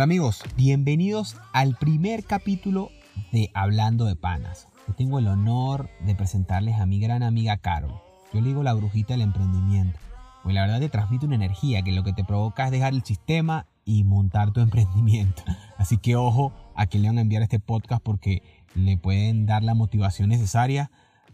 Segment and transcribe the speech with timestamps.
[0.00, 2.88] Hola amigos, bienvenidos al primer capítulo
[3.32, 4.66] de Hablando de Panas.
[4.88, 8.00] Yo tengo el honor de presentarles a mi gran amiga Carol.
[8.32, 9.98] Yo le digo la brujita del emprendimiento.
[10.42, 13.04] Pues la verdad te transmite una energía que lo que te provoca es dejar el
[13.04, 15.42] sistema y montar tu emprendimiento.
[15.76, 18.42] Así que ojo a que le van a enviar este podcast porque
[18.74, 20.90] le pueden dar la motivación necesaria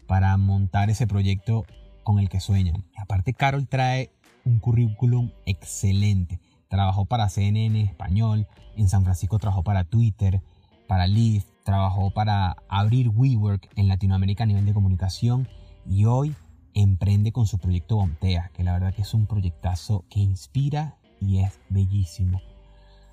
[0.07, 1.65] para montar ese proyecto
[2.03, 2.83] con el que sueñan.
[2.97, 4.11] Aparte, Carol trae
[4.43, 6.41] un currículum excelente.
[6.67, 10.41] Trabajó para CNN español, en San Francisco trabajó para Twitter,
[10.87, 15.47] para Lyft, trabajó para abrir WeWork en Latinoamérica a nivel de comunicación
[15.85, 16.35] y hoy
[16.73, 21.39] emprende con su proyecto Bontea, que la verdad que es un proyectazo que inspira y
[21.39, 22.41] es bellísimo.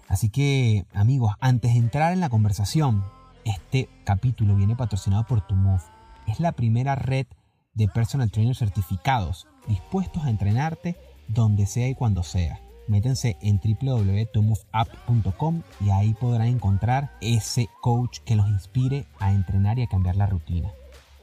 [0.09, 3.03] Así que amigos, antes de entrar en la conversación,
[3.45, 5.83] este capítulo viene patrocinado por TuMove.
[6.27, 7.27] Es la primera red
[7.73, 10.97] de personal trainers certificados dispuestos a entrenarte
[11.29, 12.61] donde sea y cuando sea.
[12.87, 19.83] Métense en www.tomoveapp.com y ahí podrán encontrar ese coach que los inspire a entrenar y
[19.83, 20.73] a cambiar la rutina.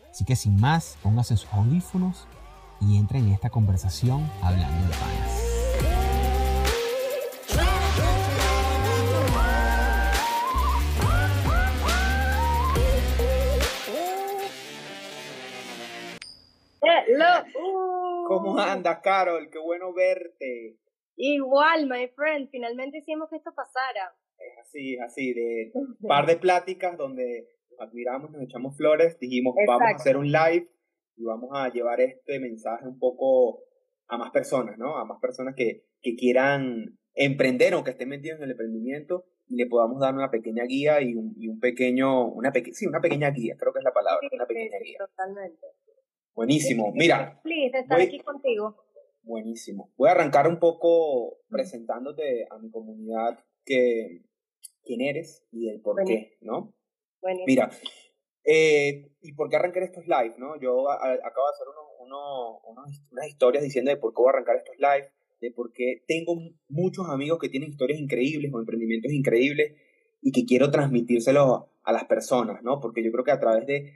[0.09, 2.28] Así que sin más, pónganse sus audífonos
[2.81, 5.42] y entren en esta conversación hablando de panas.
[16.81, 18.25] Hello.
[18.28, 19.50] ¿Cómo andas, Carol?
[19.52, 20.78] Qué bueno verte.
[21.23, 22.50] Igual, my friend.
[22.50, 24.16] Finalmente hicimos que esto pasara.
[24.39, 25.33] Es así, es así.
[25.33, 29.19] De un par de pláticas donde nos admiramos, nos echamos flores.
[29.19, 30.67] Dijimos, vamos a hacer un live
[31.16, 33.63] y vamos a llevar este mensaje un poco
[34.08, 34.97] a más personas, ¿no?
[34.97, 39.58] A más personas que, que quieran emprender o que estén metidos en el emprendimiento y
[39.58, 43.02] le podamos dar una pequeña guía y un, y un pequeño, una pequeña, sí, una
[43.02, 44.97] pequeña guía, creo que es la palabra, una pequeña sí, guía.
[44.97, 45.67] Totalmente.
[46.33, 46.91] Buenísimo.
[46.95, 47.39] Mira.
[47.44, 48.75] Feliz de estar voy- aquí contigo.
[49.23, 49.91] Buenísimo.
[49.97, 54.23] Voy a arrancar un poco presentándote a mi comunidad que
[54.84, 56.73] quién eres y el por qué, ¿no?
[57.22, 57.46] Buenísimo.
[57.47, 57.69] Mira,
[58.44, 60.59] eh, ¿y por qué arrancar estos live, no?
[60.59, 64.22] Yo a- a- acabo de hacer uno- uno- unos- unas historias diciendo de por qué
[64.22, 66.35] voy a arrancar estos live, de por qué tengo
[66.67, 69.75] muchos amigos que tienen historias increíbles o emprendimientos increíbles
[70.22, 72.79] y que quiero transmitírselos a las personas, ¿no?
[72.79, 73.94] Porque yo creo que a través de,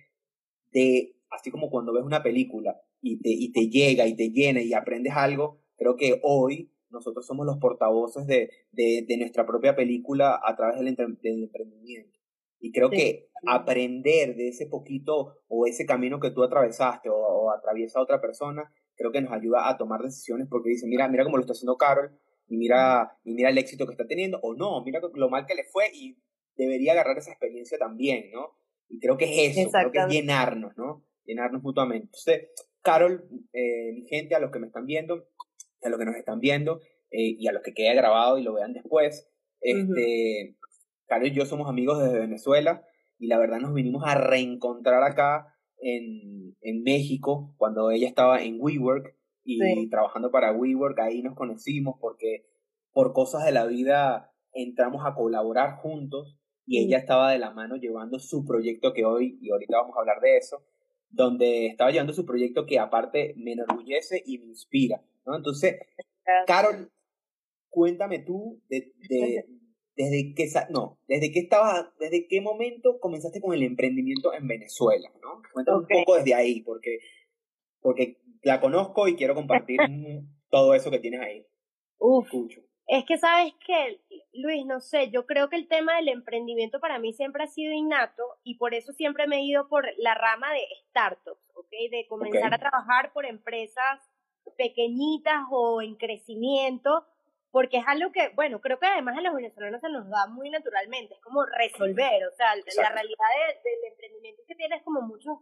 [0.71, 4.61] de así como cuando ves una película y te, y te llega y te llena
[4.61, 9.75] y aprendes algo, creo que hoy nosotros somos los portavoces de, de, de nuestra propia
[9.75, 12.19] película a través del, del emprendimiento.
[12.59, 12.95] Y creo Sí.
[12.95, 18.19] que aprender de ese poquito o ese camino que tú atravesaste o, o atraviesa otra
[18.21, 21.53] persona, creo que nos ayuda a tomar decisiones porque dice, mira, mira cómo lo está
[21.53, 22.17] haciendo Carol
[22.47, 25.53] y mira, y mira el éxito que está teniendo, o no, mira lo mal que
[25.55, 26.17] le fue y
[26.55, 28.57] debería agarrar esa experiencia también, ¿no?
[28.87, 31.03] Y creo que es eso, creo que es llenarnos, ¿no?
[31.25, 32.05] Llenarnos mutuamente.
[32.05, 32.49] Entonces,
[32.85, 35.27] Carol, eh, mi gente, a los que me están viendo,
[35.83, 36.79] a los que nos están viendo
[37.11, 39.27] eh, y a los que quede grabado y lo vean después,
[39.59, 40.55] este,
[41.07, 42.85] Carol y yo somos amigos desde Venezuela
[43.17, 45.47] y la verdad nos vinimos a reencontrar acá
[45.79, 49.89] en, en México cuando ella estaba en WeWork y Sí.
[49.89, 52.45] trabajando para WeWork, ahí nos conocimos porque
[52.91, 56.37] por cosas de la vida entramos a colaborar juntos
[56.67, 59.99] y ella estaba de la mano llevando su proyecto que hoy, y ahorita vamos a
[59.99, 60.63] hablar de eso,
[61.09, 65.35] donde estaba llevando su proyecto que aparte me enorgullece y me inspira, ¿no?
[65.35, 65.75] Entonces,
[66.45, 66.91] Carol,
[67.69, 69.45] cuéntame tú de, de-
[69.95, 74.47] desde qué sa- no, desde qué estabas, desde qué momento comenzaste con el emprendimiento en
[74.47, 75.41] Venezuela, ¿no?
[75.53, 76.99] Cuéntame un poco desde ahí, porque,
[77.79, 79.79] porque la conozco y quiero compartir
[80.49, 81.45] todo eso que tienes ahí.
[81.97, 82.25] Uf.
[82.25, 82.61] Escucho.
[82.87, 84.01] Es que sabes que,
[84.37, 87.71] Luis, no sé, yo creo que el tema del emprendimiento para mí siempre ha sido
[87.73, 91.69] innato y por eso siempre me he ido por la rama de startups, ¿ok?
[91.91, 93.99] De comenzar a trabajar por empresas
[94.57, 97.05] pequeñitas o en crecimiento,
[97.51, 100.49] porque es algo que, bueno, creo que además a los venezolanos se nos da muy
[100.49, 105.37] naturalmente, es como resolver, o sea, la realidad de- del emprendimiento que tienes como muchos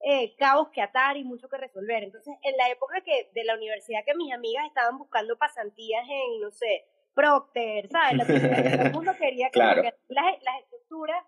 [0.00, 2.02] eh, cabos que atar y mucho que resolver.
[2.04, 6.40] Entonces, en la época que de la universidad que mis amigas estaban buscando pasantías en,
[6.42, 6.84] no sé,
[7.16, 8.18] Procter, ¿sabes?
[8.18, 9.82] La primera que todo el mundo quería Claro.
[9.82, 11.24] que las, las estructuras,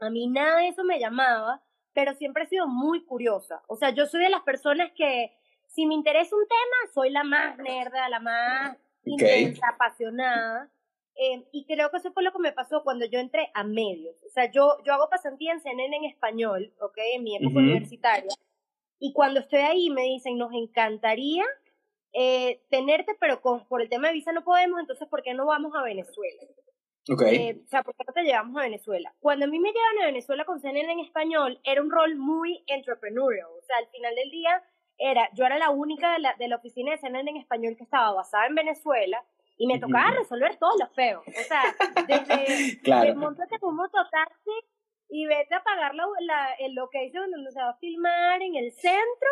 [0.00, 1.60] a mí nada de eso me llamaba,
[1.92, 3.62] pero siempre he sido muy curiosa.
[3.66, 7.24] O sea, yo soy de las personas que si me interesa un tema, soy la
[7.24, 10.70] más nerda, la más intensa, apasionada.
[11.14, 14.16] Eh, y creo que eso fue lo que me pasó cuando yo entré a medios.
[14.24, 16.96] O sea, yo, yo hago pasantía en CNN en español, ¿ok?
[17.14, 18.32] En mi época universitaria.
[18.98, 21.44] Y cuando estoy ahí me dicen, nos encantaría
[22.12, 25.46] eh, tenerte, pero con, por el tema de visa no podemos, entonces ¿por qué no
[25.46, 26.42] vamos a Venezuela?
[27.10, 27.22] Ok.
[27.22, 29.12] Eh, o sea, ¿por qué no te llevamos a Venezuela?
[29.18, 32.62] Cuando a mí me llevan a Venezuela con CNN en español, era un rol muy
[32.66, 33.48] entrepreneurial.
[33.58, 34.62] O sea, al final del día,
[34.98, 37.84] era, yo era la única de la, de la oficina de CNN en español que
[37.84, 39.24] estaba basada en Venezuela
[39.56, 41.24] y me tocaba resolver todos los feos.
[41.26, 41.62] O sea,
[42.06, 43.14] desde claro.
[43.16, 44.50] montate un mototaxi
[45.08, 48.72] y vete a pagar la, la, el location donde se va a filmar en el
[48.72, 49.28] centro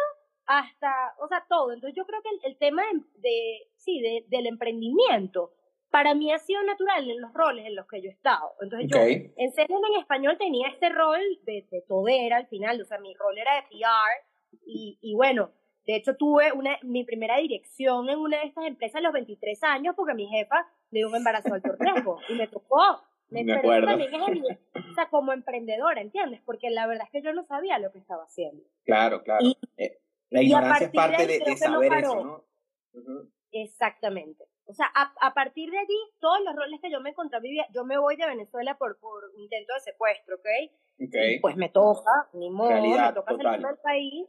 [0.51, 1.73] hasta, o sea, todo.
[1.73, 2.83] Entonces yo creo que el, el tema
[3.19, 5.53] de, sí, de, del emprendimiento
[5.91, 8.53] para mí ha sido natural en los roles en los que yo he estado.
[8.61, 12.85] Entonces yo en CNN en español tenía este rol de, de todera al final, o
[12.85, 15.53] sea, mi rol era de PR y, y bueno,
[15.87, 19.63] de hecho, tuve una, mi primera dirección en una de estas empresas a los 23
[19.65, 22.79] años porque mi jefa le dio un embarazo alto riesgo y me tocó.
[23.31, 23.87] Me, me acuerdo.
[23.87, 26.41] También es o sea, como emprendedora, ¿entiendes?
[26.45, 28.65] Porque la verdad es que yo no sabía lo que estaba haciendo.
[28.83, 29.39] Claro, claro.
[29.45, 30.00] Y, eh,
[30.31, 32.45] la ignorancia es parte de, de, saber eso, ¿no?
[32.93, 33.31] Uh -huh.
[33.53, 34.45] Exactamente.
[34.67, 37.13] O sea, a, a, partir de allí, todos los roles que yo me
[37.43, 40.47] vivía, yo me voy de Venezuela por, por intento de secuestro, ¿ok?
[41.09, 41.35] okay.
[41.35, 44.29] Y pues me toca, ni modo, Realidad, me toca salir del país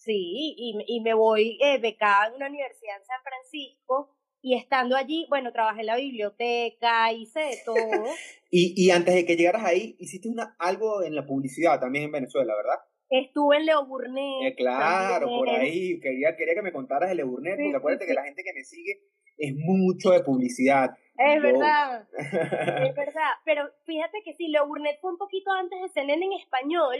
[0.00, 4.96] Sí, y, y me voy eh, becada en una universidad en San Francisco y estando
[4.96, 7.76] allí, bueno, trabajé en la biblioteca, hice de todo.
[8.50, 12.12] y, y antes de que llegaras ahí, hiciste una, algo en la publicidad también en
[12.12, 12.78] Venezuela, ¿verdad?
[13.10, 14.52] Estuve en Leo Burnett.
[14.52, 15.38] Eh, claro, también.
[15.38, 16.00] por ahí.
[16.00, 18.42] Quería, quería que me contaras de Leo Burnett, sí, porque acuérdate sí, que la gente
[18.44, 19.00] que me sigue
[19.36, 20.96] es mucho de publicidad.
[21.18, 21.42] Es Yo...
[21.42, 23.32] verdad, es verdad.
[23.44, 26.98] Pero fíjate que sí, Leo Burnett fue un poquito antes de CNN en español,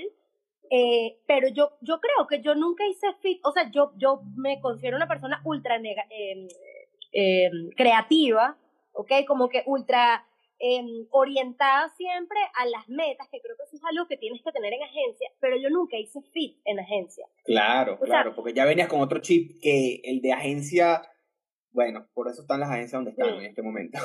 [0.70, 4.60] eh, pero yo, yo creo que yo nunca hice fit, o sea, yo, yo me
[4.60, 6.48] considero una persona ultra nega, eh,
[7.12, 8.56] eh, creativa,
[8.92, 9.12] ¿ok?
[9.26, 10.24] Como que ultra
[11.10, 14.72] orientada siempre a las metas, que creo que eso es algo que tienes que tener
[14.72, 17.26] en agencia, pero yo nunca hice fit en agencia.
[17.44, 21.02] Claro, o claro, sea, porque ya venías con otro chip que el de agencia
[21.72, 23.34] bueno, por eso están las agencias donde están sí.
[23.36, 23.98] en este momento.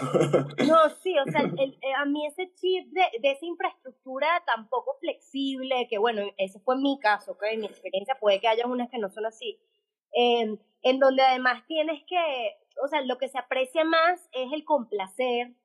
[0.67, 4.69] No, sí, o sea, el, el, a mí ese chip de, de, esa infraestructura tan
[4.69, 7.43] poco flexible, que bueno, ese fue mi caso, ¿ok?
[7.57, 9.59] Mi experiencia puede que haya unas que no son así,
[10.13, 14.63] eh, en donde además tienes que, o sea, lo que se aprecia más es el
[14.63, 15.55] complacer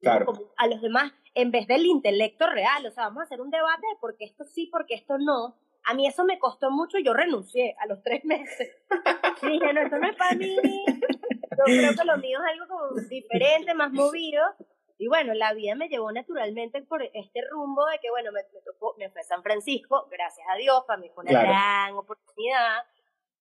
[0.00, 0.32] claro.
[0.56, 3.86] a los demás en vez del intelecto real, o sea, vamos a hacer un debate
[3.86, 5.56] de por qué esto sí, por qué esto no.
[5.84, 8.76] A mí eso me costó mucho y yo renuncié a los tres meses.
[9.42, 13.08] Dije, no, esto no es para mí, yo creo que lo mío es algo como
[13.08, 14.42] diferente, más movido.
[14.98, 18.60] Y bueno, la vida me llevó naturalmente por este rumbo de que, bueno, me, me
[18.60, 21.48] tocó, me fue a San Francisco, gracias a Dios, para mí fue una claro.
[21.48, 22.84] gran oportunidad,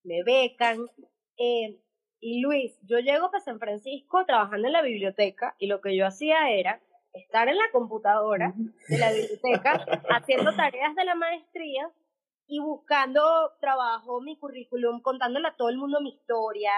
[0.03, 0.89] me becan.
[1.37, 1.81] Eh,
[2.19, 6.05] y Luis, yo llego para San Francisco trabajando en la biblioteca y lo que yo
[6.05, 6.81] hacía era
[7.13, 8.53] estar en la computadora
[8.87, 9.73] de la biblioteca
[10.09, 11.89] haciendo tareas de la maestría
[12.47, 13.21] y buscando
[13.59, 16.71] trabajo, mi currículum, contándole a todo el mundo mi historia,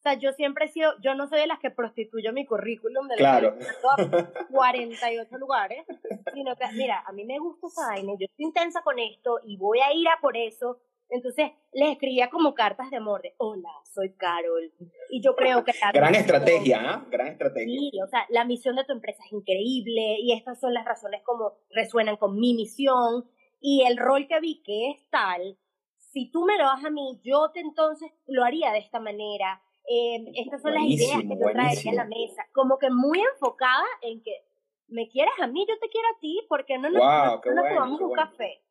[0.00, 3.06] o sea, yo siempre he sido, yo no soy de las que prostituyo mi currículum
[3.06, 3.54] de claro.
[3.86, 3.96] a
[4.50, 5.84] 48 lugares,
[6.32, 9.58] sino que, mira, a mí me gusta esa vaina, yo estoy intensa con esto y
[9.58, 10.78] voy a ir a por eso.
[11.10, 14.72] Entonces les escribía como cartas de amor de, hola, soy Carol.
[15.10, 15.72] Y yo creo que...
[15.80, 17.08] La Gran misión, estrategia, ¿eh?
[17.10, 17.78] Gran estrategia.
[17.78, 21.22] Sí, o sea, la misión de tu empresa es increíble y estas son las razones
[21.24, 23.28] como resuenan con mi misión
[23.60, 25.58] y el rol que vi que es tal,
[25.98, 29.60] si tú me lo das a mí, yo te entonces lo haría de esta manera
[29.92, 33.20] eh, estas son buenísimo, las ideas que yo traería a la mesa, como que muy
[33.20, 34.44] enfocada en que
[34.88, 37.50] me quieres a mí, yo te quiero a ti, porque no nos, wow, no, qué
[37.50, 38.22] no bueno, tomamos un bueno.
[38.22, 38.62] café.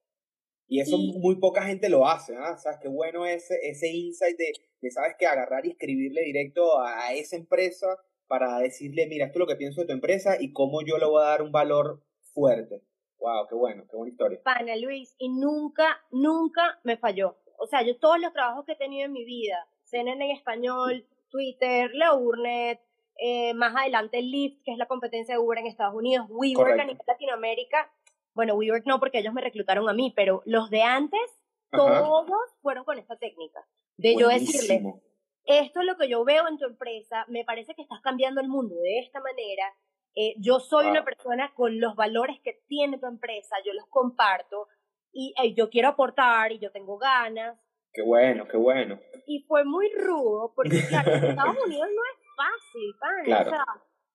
[0.69, 2.55] Y eso muy poca gente lo hace, ¿ah?
[2.57, 2.77] ¿sabes?
[2.79, 5.15] Qué bueno ese, ese insight de, de, ¿sabes?
[5.17, 7.97] Que agarrar y escribirle directo a, a esa empresa
[8.27, 11.07] para decirle, mira, esto es lo que pienso de tu empresa y cómo yo le
[11.07, 12.83] voy a dar un valor fuerte.
[13.17, 14.39] Wow, qué bueno, qué buena historia.
[14.43, 17.37] Pana Luis, y nunca, nunca me falló.
[17.57, 21.05] O sea, yo todos los trabajos que he tenido en mi vida, CNN en español,
[21.29, 22.79] Twitter, la Urnet,
[23.17, 26.85] eh, más adelante Lyft, que es la competencia de Uber en Estados Unidos, WeWork a
[26.85, 27.91] nivel Latinoamérica.
[28.39, 31.19] Bueno, WeWork no, porque ellos me reclutaron a mí, pero los de antes,
[31.73, 31.99] Ajá.
[31.99, 32.25] todos
[32.61, 33.59] fueron con esta técnica.
[33.97, 34.31] De Buenísimo.
[34.31, 34.93] yo decirle,
[35.43, 38.47] esto es lo que yo veo en tu empresa, me parece que estás cambiando el
[38.47, 39.65] mundo de esta manera.
[40.15, 40.91] Eh, yo soy wow.
[40.91, 44.69] una persona con los valores que tiene tu empresa, yo los comparto
[45.11, 47.59] y eh, yo quiero aportar y yo tengo ganas.
[47.91, 49.01] Qué bueno, qué bueno.
[49.27, 53.49] Y fue muy rudo, porque claro, en Estados Unidos no es fácil, pan, claro.
[53.49, 53.65] o sea,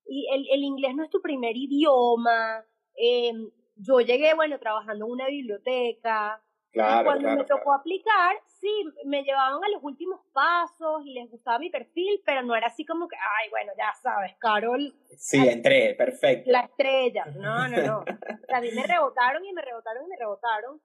[0.06, 2.64] y el, el, inglés no es tu primer idioma.
[2.96, 3.32] Eh,
[3.76, 6.40] yo llegué, bueno, trabajando en una biblioteca.
[6.72, 7.80] Claro, y cuando claro, me tocó claro.
[7.80, 8.68] aplicar, sí,
[9.04, 12.84] me llevaban a los últimos pasos y les gustaba mi perfil, pero no era así
[12.84, 14.92] como que, ay, bueno, ya sabes, Carol.
[15.16, 16.50] Sí, entré, perfecto.
[16.50, 17.26] La estrella.
[17.36, 17.98] No, no, no.
[18.42, 20.80] o sea, a mí me rebotaron y me rebotaron y me rebotaron.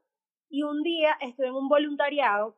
[0.50, 2.55] Y un día estuve en un voluntariado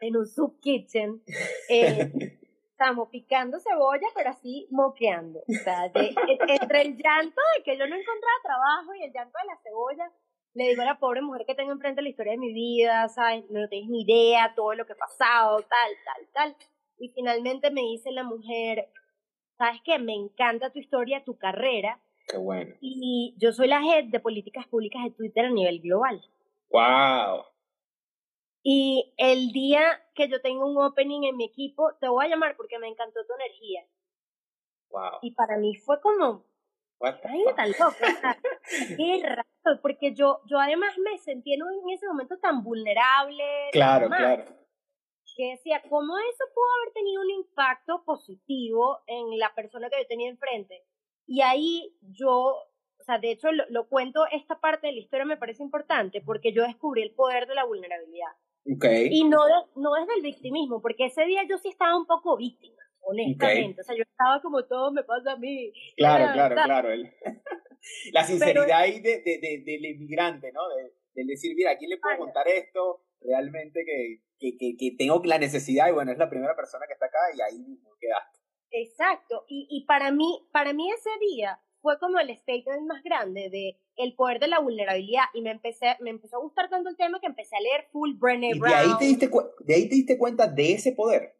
[0.00, 1.22] en un sub kitchen.
[1.68, 2.12] Eh,
[2.78, 5.40] estamos picando cebolla, pero así moqueando.
[5.40, 6.14] O sea, de,
[6.48, 10.12] entre el llanto de que yo no encontraba trabajo y el llanto de la cebolla,
[10.54, 13.44] le digo a la pobre mujer que tengo enfrente la historia de mi vida, ¿sabes?
[13.50, 16.56] No tienes ni idea todo lo que he pasado, tal, tal, tal.
[16.98, 18.88] Y finalmente me dice la mujer,
[19.56, 22.00] sabes que me encanta tu historia, tu carrera.
[22.28, 22.74] Qué bueno.
[22.80, 26.24] Y yo soy la head de políticas públicas de Twitter a nivel global.
[26.70, 27.44] ¡Wow!
[28.70, 32.54] Y el día que yo tenga un opening en mi equipo, te voy a llamar
[32.54, 33.82] porque me encantó tu energía.
[34.90, 35.20] ¡Wow!
[35.22, 36.44] Y para mí fue como,
[37.00, 37.96] ay, tan loco.
[38.94, 43.42] qué raro, porque yo, yo además me sentí en, ese momento tan vulnerable.
[43.72, 44.44] Claro, claro.
[45.34, 50.06] Que decía, ¿cómo eso pudo haber tenido un impacto positivo en la persona que yo
[50.06, 50.84] tenía enfrente?
[51.26, 55.24] Y ahí yo, o sea, de hecho lo, lo cuento, esta parte de la historia
[55.24, 58.32] me parece importante porque yo descubrí el poder de la vulnerabilidad.
[58.76, 59.08] Okay.
[59.10, 59.38] Y no,
[59.76, 63.80] no es del victimismo, porque ese día yo sí estaba un poco víctima, honestamente.
[63.80, 65.72] O sea, yo estaba como todo me pasa a mí.
[65.96, 66.88] Claro, claro, claro.
[68.12, 70.60] la sinceridad ahí de, de, del inmigrante, ¿no?
[70.68, 70.92] De,
[71.24, 73.02] decir, mira, ¿a quién le puedo contar esto?
[73.20, 76.92] Realmente que, que, que, que, tengo la necesidad y bueno, es la primera persona que
[76.92, 78.38] está acá y ahí mismo quedaste.
[78.70, 79.44] Exacto.
[79.48, 83.80] Y, y para mí, para mí ese día fue como el statement más grande de
[83.98, 87.20] el poder de la vulnerabilidad y me empecé me empezó a gustar tanto el tema
[87.20, 88.72] que empecé a leer full Brené Brown.
[88.72, 91.36] ¿Y de ahí te diste de ahí te diste cuenta de ese poder?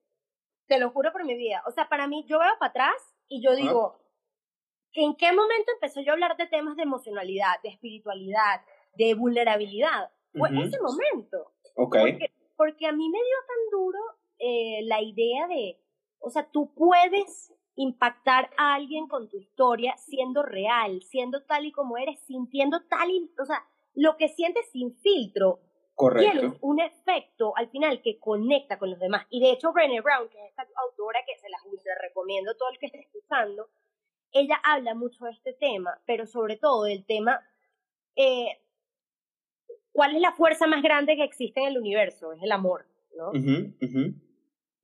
[0.67, 1.63] Te lo juro por mi vida.
[1.67, 4.01] O sea, para mí yo veo para atrás y yo digo
[4.95, 8.63] ¿en qué momento empezó yo a hablar de temas de emocionalidad, de espiritualidad,
[8.95, 10.11] de vulnerabilidad?
[10.33, 11.53] Fue ese momento.
[11.75, 12.13] Okay.
[12.13, 13.99] Porque, porque a mí me dio tan duro
[14.39, 15.81] eh, la idea de,
[16.19, 21.71] o sea, tú puedes impactar a alguien con tu historia siendo real, siendo tal y
[21.71, 25.61] como eres, sintiendo tal y, o sea, lo que sientes sin filtro.
[25.95, 26.33] Correcto.
[26.33, 29.27] Tiene un efecto al final que conecta con los demás.
[29.31, 31.59] Y de hecho, Brené Brown, que es esta autora que se la
[32.03, 33.69] recomiendo todo el que esté escuchando,
[34.33, 37.41] ella habla mucho de este tema, pero sobre todo del tema,
[38.17, 38.61] eh,
[39.93, 42.33] ¿cuál es la fuerza más grande que existe en el universo?
[42.33, 43.31] Es el amor, ¿no?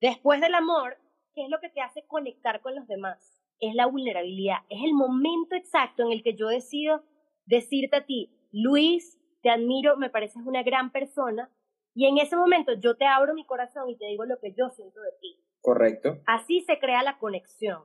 [0.01, 0.97] Después del amor
[1.35, 3.43] ¿qué es lo que te hace conectar con los demás?
[3.61, 7.03] Es la vulnerabilidad, es el momento exacto en el que yo decido
[7.47, 11.51] decirte a ti, Luis, te admiro, me pareces una gran persona,
[11.95, 14.71] y en ese momento yo te abro mi corazón y te digo lo que yo
[14.71, 15.41] siento de ti.
[15.61, 16.19] Correcto.
[16.27, 17.85] Así se crea la conexión.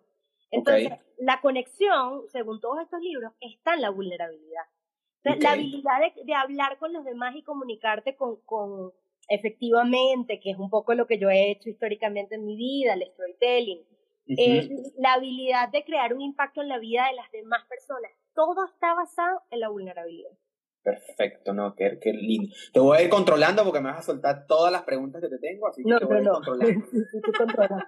[0.51, 4.63] Entonces, la conexión, según todos estos libros, está en la vulnerabilidad.
[5.23, 8.93] La habilidad de, de, hablar con los demás y comunicarte con, con,
[9.29, 13.03] efectivamente, que es un poco lo que yo he hecho históricamente en mi vida, el
[13.13, 13.85] storytelling,
[14.37, 18.11] eh, la habilidad de crear un impacto en la vida de las demás personas.
[18.33, 20.31] Todo está basado en la vulnerabilidad.
[20.81, 22.55] Perfecto, no, qué, qué lindo.
[22.73, 25.39] Te voy a ir controlando porque me vas a soltar todas las preguntas que te
[25.39, 26.85] tengo, así que no, te voy no, a ir controlando.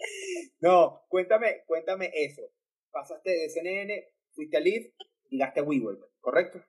[0.60, 2.42] no, cuéntame, cuéntame eso.
[2.90, 4.82] Pasaste de CNN, fuiste a Lead
[5.28, 6.60] y llegaste a WeWork, ¿correcto?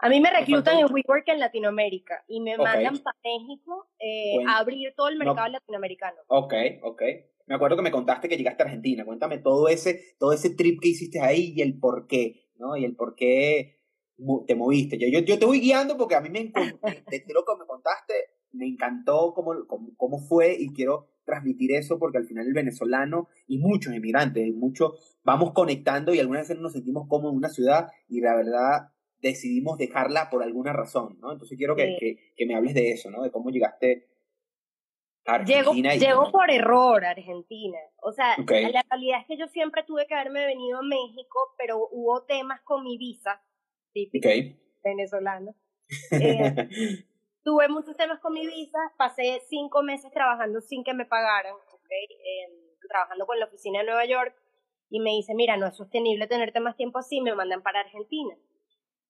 [0.00, 4.58] A mí me reclutan en WeWork en Latinoamérica y me mandan para México eh, a
[4.58, 6.16] abrir todo el mercado latinoamericano.
[6.28, 7.02] Ok, ok.
[7.46, 9.04] Me acuerdo que me contaste que llegaste a Argentina.
[9.04, 12.76] Cuéntame todo ese, todo ese trip que hiciste ahí y el por qué, ¿no?
[12.76, 13.78] Y el por qué
[14.46, 14.98] te moviste.
[14.98, 16.78] Yo, yo, yo te voy guiando porque a mí me encantó,
[17.10, 18.14] desde lo que me contaste,
[18.52, 23.28] me encantó cómo, cómo, cómo fue y quiero transmitir eso porque al final el venezolano
[23.46, 27.88] y muchos inmigrantes, muchos vamos conectando y algunas veces nos sentimos como en una ciudad
[28.08, 28.88] y la verdad
[29.20, 31.32] decidimos dejarla por alguna razón, ¿no?
[31.32, 31.96] Entonces quiero que,
[32.36, 33.22] que, me hables de eso, ¿no?
[33.22, 34.08] De cómo llegaste
[35.26, 35.94] a Argentina.
[35.94, 37.78] Llegó, por error a Argentina.
[38.02, 41.88] O sea, la realidad es que yo siempre tuve que haberme venido a México, pero
[41.90, 43.42] hubo temas con mi visa,
[43.92, 44.28] típico
[44.82, 45.54] venezolano.
[46.10, 46.68] Eh,
[47.42, 51.54] tuve muchos temas con mi visa, pasé cinco meses trabajando sin que me pagaran,
[52.86, 54.34] trabajando con la oficina de Nueva York,
[54.90, 58.36] y me dice, mira, no es sostenible tenerte más tiempo así, me mandan para Argentina.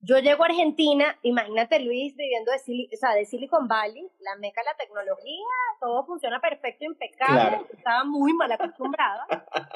[0.00, 4.60] Yo llego a Argentina, imagínate Luis viviendo de, o sea, de Silicon Valley, la meca
[4.60, 5.44] de la tecnología,
[5.80, 9.26] todo funciona perfecto, impecable, estaba muy mal acostumbrada.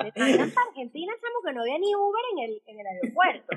[0.00, 3.56] Me mandan para Argentina, chamo, que no había ni Uber en el, en el aeropuerto.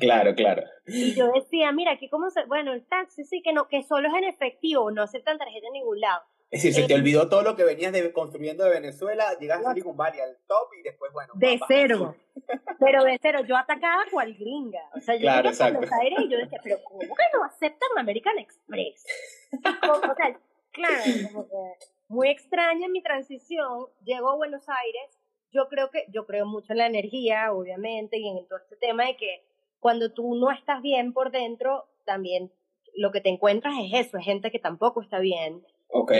[0.00, 0.64] claro, claro.
[0.86, 4.08] Y yo decía, mira, aquí cómo se, bueno, el taxi sí que no, que solo
[4.08, 6.22] es en efectivo, no aceptan tarjeta en ningún lado.
[6.50, 9.66] Es decir, se te eh, olvidó todo lo que venías de, construyendo de Venezuela, llegaste
[9.68, 11.32] a Valley al top y después, bueno.
[11.36, 12.16] De cero.
[12.80, 14.82] Pero de cero, yo atacaba cual gringa.
[14.96, 17.44] O sea, yo claro, llegué a Buenos Aires y yo decía, pero ¿cómo que no
[17.44, 19.04] aceptan American Express?
[19.62, 20.40] o sea,
[20.72, 21.02] claro,
[21.32, 23.86] como que muy extraña mi transición.
[24.02, 25.18] Llego a Buenos Aires,
[25.52, 29.06] yo creo que, yo creo mucho en la energía, obviamente, y en todo este tema
[29.06, 29.44] de que
[29.78, 32.50] cuando tú no estás bien por dentro, también
[32.94, 36.12] lo que te encuentras es eso, es gente que tampoco está bien Ok.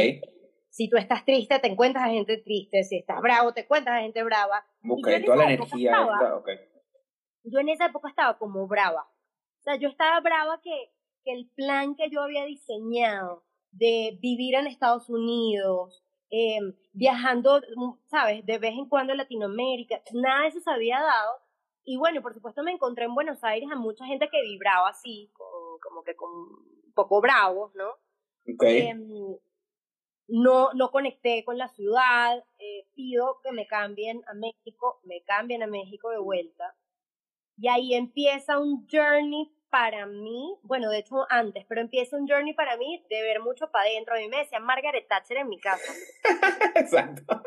[0.70, 2.84] Si tú estás triste, te encuentras a gente triste.
[2.84, 4.64] Si estás bravo, te encuentras a gente brava.
[4.88, 6.56] Ok, toda la energía estaba, okay.
[7.42, 9.02] Yo en esa época estaba como brava.
[9.02, 10.92] O sea, yo estaba brava que,
[11.24, 17.60] que el plan que yo había diseñado de vivir en Estados Unidos, em, viajando,
[18.06, 18.44] ¿sabes?
[18.46, 21.32] De vez en cuando a Latinoamérica, nada de eso se había dado.
[21.84, 25.32] Y bueno, por supuesto me encontré en Buenos Aires a mucha gente que vibraba así,
[25.34, 27.88] como que con un poco bravos, ¿no?
[28.54, 28.88] Okay.
[28.88, 29.36] Em,
[30.30, 35.62] no, no conecté con la ciudad, eh, pido que me cambien a México, me cambian
[35.62, 36.74] a México de vuelta.
[37.56, 42.54] Y ahí empieza un journey para mí, bueno, de hecho antes, pero empieza un journey
[42.54, 44.14] para mí de ver mucho para adentro.
[44.14, 45.92] A mí me decían Margaret Thatcher en mi casa.
[46.74, 47.42] Exacto.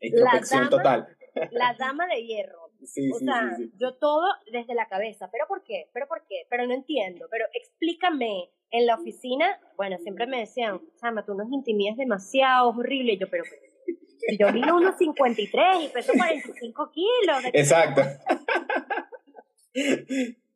[0.00, 1.16] la dama, total.
[1.50, 2.65] La dama de hierro.
[2.82, 5.28] O sea, yo todo desde la cabeza.
[5.30, 5.88] ¿Pero por qué?
[5.92, 6.46] ¿Pero por qué?
[6.48, 7.26] Pero no entiendo.
[7.30, 8.50] Pero explícame.
[8.72, 13.12] En la oficina, bueno, siempre me decían, Sama, tú nos intimidas demasiado, es horrible.
[13.12, 13.44] Y yo, pero
[14.38, 17.44] yo mido unos 53 y peso 45 kilos.
[17.52, 18.02] Exacto.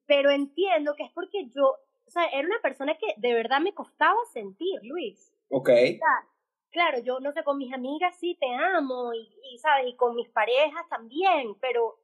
[0.06, 3.74] pero entiendo que es porque yo, o sea, era una persona que de verdad me
[3.74, 5.32] costaba sentir, Luis.
[5.50, 5.68] Ok.
[5.68, 6.26] O sea,
[6.70, 9.86] claro, yo no sé, con mis amigas sí te amo y, y, ¿sabes?
[9.88, 11.98] Y con mis parejas también, pero,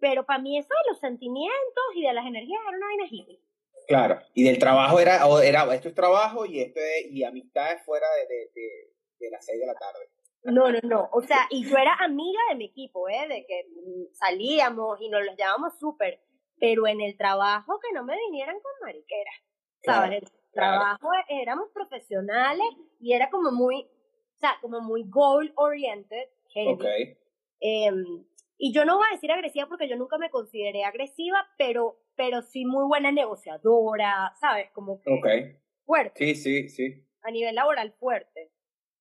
[0.00, 3.40] pero para mí eso de los sentimientos y de las energías era una vaina hippie.
[3.86, 8.06] Claro, y del trabajo era, era esto es trabajo y esto es, y amistades fuera
[8.16, 10.10] de, de, de, de las seis de la tarde.
[10.44, 11.08] No, no, no.
[11.12, 13.26] O sea, y yo era amiga de mi equipo, ¿eh?
[13.28, 13.64] De que
[14.12, 16.20] salíamos y nos los llevábamos súper
[16.60, 19.34] pero en el trabajo que no me vinieran con mariqueras.
[19.84, 20.22] ¿Sabes?
[20.22, 22.66] el trabajo éramos profesionales
[23.00, 26.28] y era como muy, o sea, como muy goal oriented.
[26.50, 27.16] Okay.
[27.60, 28.24] Em,
[28.58, 32.42] y yo no voy a decir agresiva porque yo nunca me consideré agresiva, pero, pero
[32.42, 34.70] sí muy buena negociadora, ¿sabes?
[34.72, 35.56] Como que okay.
[35.84, 36.34] fuerte.
[36.34, 37.04] Sí, sí, sí.
[37.22, 38.50] A nivel laboral fuerte,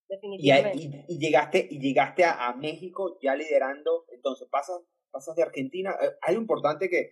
[0.07, 1.05] definitivamente.
[1.07, 4.79] Y, y, llegaste, y llegaste a, a, México ya liderando, entonces pasas,
[5.11, 5.91] pasas de Argentina.
[6.01, 7.11] Eh, hay algo importante que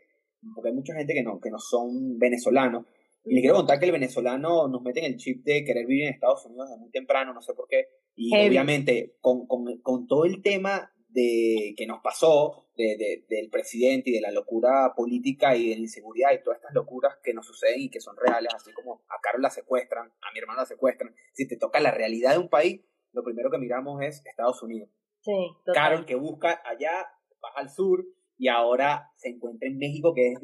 [0.53, 2.85] porque hay mucha gente que no, que no son venezolanos.
[3.23, 6.07] Y le quiero contar que el venezolano nos mete en el chip de querer vivir
[6.07, 7.87] en Estados Unidos desde muy temprano, no sé por qué.
[8.15, 13.49] Y obviamente con, con, con, todo el tema de que nos pasó de, de, del
[13.49, 17.33] presidente y de la locura política y de la inseguridad y todas estas locuras que
[17.33, 20.59] nos suceden y que son reales, así como a Carol la secuestran, a mi hermano
[20.59, 21.15] la secuestran.
[21.31, 22.81] Si te toca la realidad de un país,
[23.13, 24.89] lo primero que miramos es Estados Unidos.
[25.21, 25.31] Sí,
[25.73, 27.07] Carol que busca allá,
[27.41, 28.05] baja al sur,
[28.37, 30.39] y ahora se encuentra en México, que es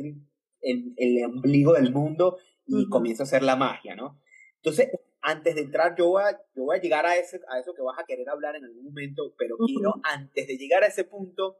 [0.62, 4.22] el, el ombligo del mundo, y comienza a hacer la magia, ¿no?
[4.56, 4.90] Entonces,
[5.22, 7.82] antes de entrar, yo voy a, yo voy a llegar a, ese, a eso que
[7.82, 11.58] vas a querer hablar en algún momento, pero quiero, antes de llegar a ese punto,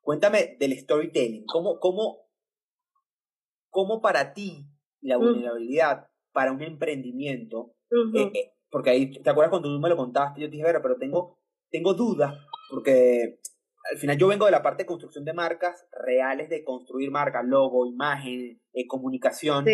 [0.00, 1.44] cuéntame del storytelling.
[1.46, 2.28] ¿Cómo, cómo,
[3.70, 4.66] cómo para ti
[5.00, 9.96] la vulnerabilidad para un emprendimiento, eh, eh, porque ahí, ¿te acuerdas cuando tú me lo
[9.96, 10.40] contaste?
[10.40, 11.38] Yo te dije, pero tengo,
[11.70, 12.34] tengo dudas,
[12.70, 13.40] porque
[13.90, 17.44] al final yo vengo de la parte de construcción de marcas reales, de construir marcas,
[17.44, 19.64] logo, imagen, eh, comunicación.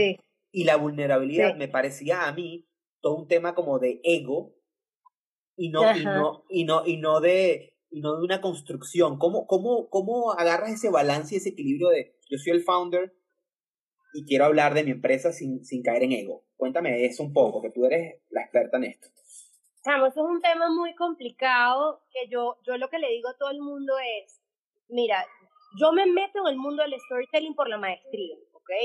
[0.55, 2.69] Y la vulnerabilidad me parecía a mí
[3.03, 4.55] todo un tema como de ego
[5.57, 9.19] y no, y no, y no, y no de, y no de una construcción.
[9.19, 13.15] ¿Cómo, cómo, ¿Cómo agarras ese balance y ese equilibrio de yo soy el founder
[14.15, 16.47] y quiero hablar de mi empresa sin, sin caer en ego?
[16.57, 19.09] Cuéntame eso un poco, que tú eres la experta en esto.
[19.85, 23.51] Vamos, es un tema muy complicado que yo, yo lo que le digo a todo
[23.51, 24.41] el mundo es,
[24.89, 25.27] mira,
[25.79, 28.37] yo me meto en el mundo del storytelling por la maestría,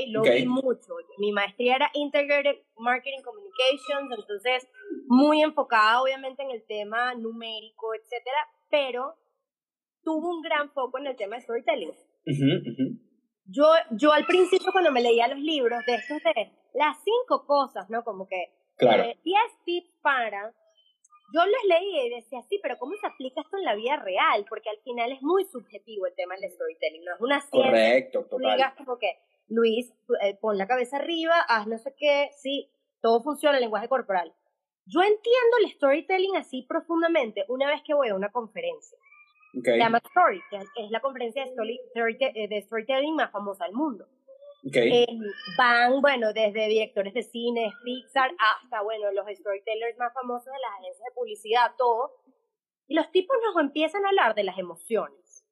[0.08, 0.94] Lo vi mucho.
[1.18, 4.68] Mi maestría era Integrated Marketing Communications, entonces
[5.06, 9.14] muy enfocada obviamente en el tema numérico, etcétera, pero
[10.02, 11.92] tuvo un gran foco en el tema de storytelling.
[13.46, 17.88] Yo, yo al principio cuando me leía los libros de estos de las cinco cosas,
[17.88, 18.04] ¿no?
[18.04, 19.04] Como que claro.
[19.04, 20.52] 10 tips para
[21.34, 24.46] yo los leí y decía, sí, pero ¿cómo se aplica esto en la vida real?
[24.48, 27.70] Porque al final es muy subjetivo el tema del storytelling, no es una ciencia.
[27.70, 28.56] Correcto, total.
[28.56, 33.22] Digas como que, Luis, eh, pon la cabeza arriba, haz no sé qué, sí, todo
[33.22, 34.34] funciona en lenguaje corporal.
[34.86, 38.98] Yo entiendo el storytelling así profundamente una vez que voy a una conferencia.
[39.58, 39.74] Okay.
[39.74, 43.74] Se llama Story, que es la conferencia de, story, eh, de storytelling más famosa del
[43.74, 44.06] mundo.
[44.66, 45.04] Okay.
[45.04, 45.06] Eh,
[45.56, 50.80] van, bueno, desde directores de cine, Pixar, hasta, bueno, los storytellers más famosos de las
[50.80, 52.12] agencias de publicidad, todo.
[52.86, 55.46] Y los tipos nos empiezan a hablar de las emociones.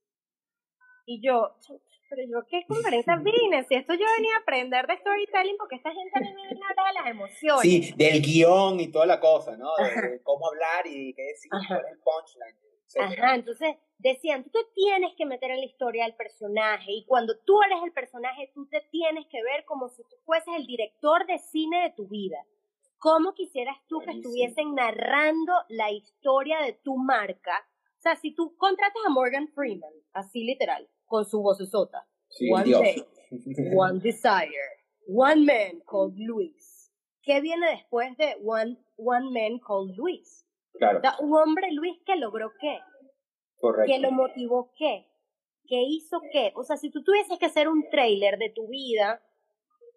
[1.07, 1.55] Y yo,
[2.09, 3.65] pero yo, ¿qué conferencia vine?
[3.65, 6.61] Si esto yo venía a aprender de storytelling, porque esta gente a mí me viene
[6.65, 7.63] a hablar de las emociones.
[7.63, 9.71] Sí, del guion y toda la cosa, ¿no?
[9.77, 12.67] De, cómo hablar y qué decir, cuál es el punchline.
[12.99, 17.37] Ajá, entonces decían, tú te tienes que meter en la historia del personaje y cuando
[17.45, 21.27] tú eres el personaje, tú te tienes que ver como si tú fueses el director
[21.27, 22.39] de cine de tu vida.
[22.99, 27.67] ¿Cómo quisieras tú que estuviesen narrando la historia de tu marca?
[27.99, 32.07] O sea, si tú contratas a Morgan Freeman, así literal, con su voz sota.
[32.29, 33.05] Sí, one day,
[33.75, 34.51] one desire,
[35.09, 36.93] one man called Luis.
[37.23, 40.45] ¿Qué viene después de one, one man called Luis?
[40.75, 40.99] Claro.
[40.99, 42.79] O sea, un hombre, Luis, que logró qué,
[43.59, 43.93] Correcto.
[43.93, 45.07] que lo motivó qué,
[45.67, 46.53] que hizo qué.
[46.55, 49.23] O sea, si tú tuvieses que hacer un trailer de tu vida,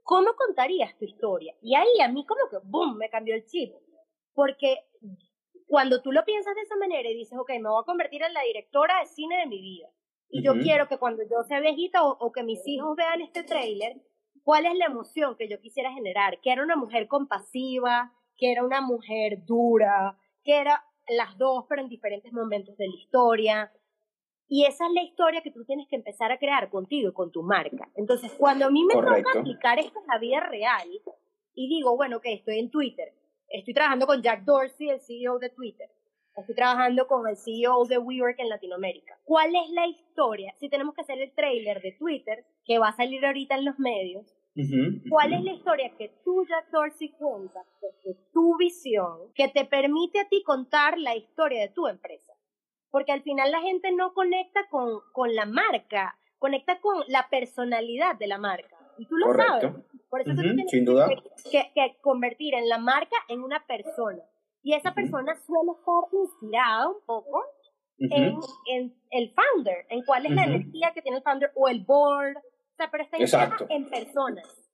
[0.03, 1.55] ¿cómo contarías tu historia?
[1.61, 3.73] Y ahí a mí como que, ¡boom!, me cambió el chip.
[4.33, 4.77] Porque
[5.67, 8.33] cuando tú lo piensas de esa manera y dices, ok, me voy a convertir en
[8.33, 9.87] la directora de cine de mi vida.
[10.29, 10.61] Y yo Ujú.
[10.61, 14.01] quiero que cuando yo sea viejita o, o que mis hijos vean este tráiler,
[14.43, 16.39] ¿cuál es la emoción que yo quisiera generar?
[16.41, 21.81] Que era una mujer compasiva, que era una mujer dura, que era las dos, pero
[21.81, 23.73] en diferentes momentos de la historia.
[24.47, 27.31] Y esa es la historia que tú tienes que empezar a crear contigo y con
[27.31, 27.89] tu marca.
[27.95, 29.29] Entonces, cuando a mí me Correcto.
[29.29, 30.87] toca aplicar esto en la vida real
[31.53, 33.13] y digo, bueno, que estoy en Twitter,
[33.49, 35.89] estoy trabajando con Jack Dorsey, el CEO de Twitter,
[36.41, 39.17] estoy trabajando con el CEO de WeWork en Latinoamérica.
[39.23, 40.53] ¿Cuál es la historia?
[40.59, 43.77] Si tenemos que hacer el trailer de Twitter, que va a salir ahorita en los
[43.79, 44.35] medios,
[45.09, 50.19] ¿Cuál es la historia que tú, Jack Dorsey, cuentas desde tu visión que te permite
[50.19, 52.33] a ti contar la historia de tu empresa?
[52.91, 58.17] Porque al final la gente no conecta con, con la marca, conecta con la personalidad
[58.17, 58.75] de la marca.
[58.97, 59.61] Y tú lo Correcto.
[59.61, 59.85] sabes.
[60.09, 61.07] Por eso tú tienes sin duda.
[61.07, 64.21] que, que- que convertir en la marca en una persona.
[64.69, 67.43] Y esa persona suele estar inspirada un poco
[67.97, 72.37] en, el founder, en cuál es la energía que tiene el founder o el board.
[72.37, 73.73] O sea, pero está inspirada Exacto.
[73.73, 74.71] en personas.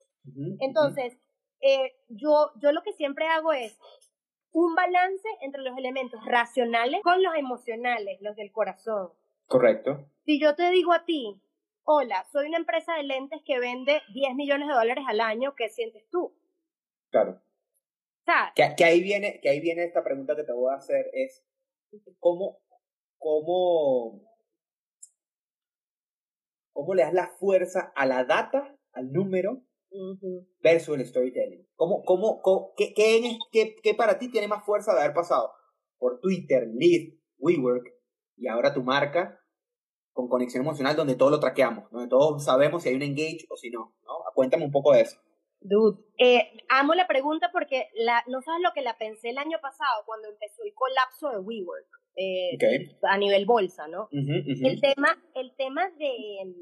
[0.60, 1.18] Entonces,
[1.62, 3.80] eh, yo, yo lo que siempre hago es
[4.52, 9.12] un balance entre los elementos racionales con los emocionales, los del corazón.
[9.48, 10.10] Correcto.
[10.26, 11.42] Si yo te digo a ti,
[11.86, 15.70] hola, soy una empresa de lentes que vende 10 millones de dólares al año, ¿qué
[15.70, 16.34] sientes tú?
[17.12, 17.40] Claro.
[18.26, 21.10] Sea, Que, que ahí viene, que ahí viene esta pregunta que te voy a hacer
[21.14, 21.44] es
[22.20, 22.60] cómo,
[23.18, 24.22] cómo,
[26.74, 29.62] cómo le das la fuerza a la data, al número,
[30.62, 31.66] versus el storytelling.
[31.76, 35.52] ¿Cómo, cómo, cómo- qué, qué, qué- qué para ti tiene más fuerza de haber pasado
[35.98, 37.86] por Twitter, Lead, WeWork
[38.38, 39.40] y ahora tu marca
[40.14, 43.56] con conexión emocional donde todo lo traqueamos, donde todos sabemos si hay un engage o
[43.58, 44.14] si no, ¿no?
[44.34, 45.18] Cuéntame un poco de eso.
[45.68, 49.58] Dude, eh, amo la pregunta porque la, no sabes lo que la pensé el año
[49.62, 52.98] pasado cuando empezó el colapso de WeWork eh, Ok.
[53.04, 54.04] a nivel bolsa, ¿no?
[54.04, 54.68] Ujú.
[54.68, 56.54] El tema, el tema de,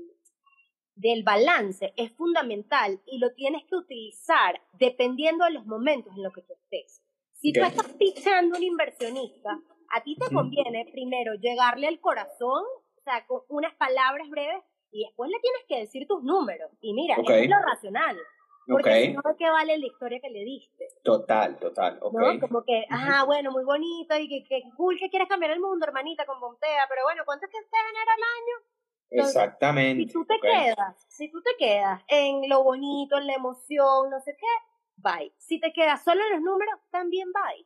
[0.95, 6.33] del balance es fundamental y lo tienes que utilizar dependiendo de los momentos en los
[6.33, 7.03] que tú estés.
[7.33, 7.67] Si tú Ok.
[7.67, 12.63] estás pitchando a un inversionista, a ti te conviene primero llegarle al corazón,
[12.97, 16.71] o sea, con unas palabras breves, y después le tienes que decir tus números.
[16.81, 17.29] Y mira, Ok.
[17.29, 18.17] eso es lo racional.
[18.67, 18.95] Porque Ok.
[18.95, 20.87] si no, ¿de qué vale la historia que le diste?
[21.03, 22.13] Total, total, ok.
[22.13, 22.39] ¿no?
[22.39, 25.85] Como que, ajá, bueno, muy bonito y que, que cool que quieres cambiar el mundo,
[25.85, 28.73] hermanita, con Bontea, pero bueno, ¿cuánto es que usted genera al año?
[29.09, 30.03] Entonces, Exactamente.
[30.05, 30.41] Si tú te ok.
[30.41, 34.47] quedas, si tú te quedas en lo bonito, en la emoción, no sé qué,
[34.95, 35.33] bye.
[35.37, 37.65] Si te quedas solo en los números, también bye.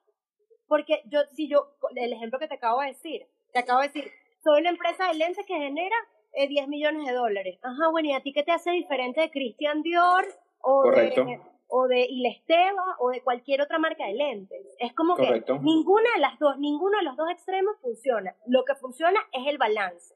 [0.68, 4.12] Porque yo, si yo, el ejemplo que te acabo de decir, te acabo de decir,
[4.44, 5.96] soy una empresa de lentes que genera
[6.34, 7.60] eh, 10 millones de dólares.
[7.64, 10.26] Ajá, bueno, ¿y a ti qué te hace diferente de Christian Dior
[10.70, 11.24] o Correcto.
[11.24, 14.66] de o de Ilesteva o de cualquier otra marca de lentes?
[14.80, 15.54] Es como Correcto.
[15.56, 18.36] que ninguna de las dos, ninguno de los dos extremos funciona.
[18.48, 20.16] Lo que funciona es el balance.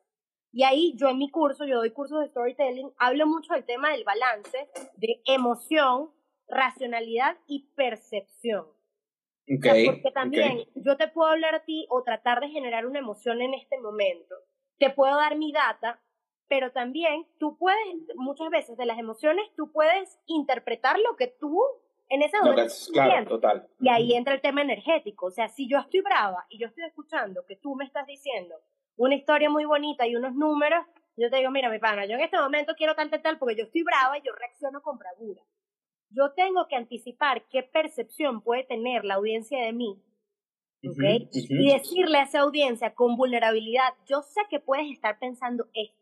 [0.54, 3.92] Y ahí yo en mi curso, yo doy cursos de storytelling, hablo mucho del tema
[3.92, 6.12] del balance de emoción,
[6.48, 8.66] racionalidad y percepción.
[8.66, 12.86] O Ok, sea, porque también yo te puedo hablar a ti o tratar de generar
[12.86, 14.36] una emoción en este momento.
[14.78, 16.00] Te puedo dar mi data,
[16.52, 17.80] pero también tú puedes,
[18.16, 21.64] muchas veces de las emociones, tú puedes interpretar lo que tú
[22.10, 23.70] en ese momento es, claro, total.
[23.80, 25.28] Y ahí entra el tema energético.
[25.28, 28.56] O sea, si yo estoy brava y yo estoy escuchando que tú me estás diciendo
[28.98, 30.86] una historia muy bonita y unos números,
[31.16, 33.56] yo te digo, mira, mi pana, yo en este momento quiero tal, tal, tal, porque
[33.56, 35.42] yo estoy brava y yo reacciono con bravura.
[36.10, 40.04] Yo tengo que anticipar qué percepción puede tener la audiencia de mí,
[40.84, 41.00] ¿ok?
[41.00, 41.54] Ujú, ujú.
[41.62, 46.01] Y decirle a esa audiencia con vulnerabilidad, yo sé que puedes estar pensando esto.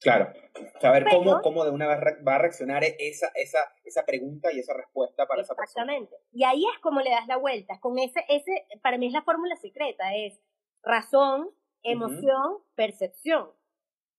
[0.00, 0.32] Claro,
[0.80, 4.58] saber Pero- cómo, cómo de una vez va a reaccionar esa, esa, esa pregunta y
[4.60, 5.84] esa respuesta para esa persona.
[5.94, 6.16] Exactamente.
[6.32, 7.80] Y ahí es como le das la vuelta.
[7.80, 10.40] Con ese, ese, para mí es la fórmula secreta, es
[10.82, 11.50] razón,
[11.82, 13.50] emoción, percepción.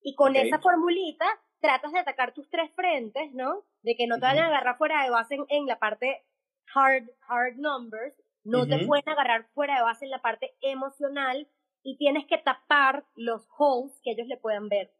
[0.01, 1.25] Y con esa formulita
[1.59, 3.63] tratas de atacar tus tres frentes, ¿no?
[3.81, 4.55] De que no te vayan a Ujú.
[4.55, 6.25] agarrar fuera de base en, en la parte
[6.73, 11.47] hard, hard numbers, no te pueden agarrar fuera de base en la parte emocional
[11.83, 14.91] y tienes que tapar los holes que ellos le puedan ver.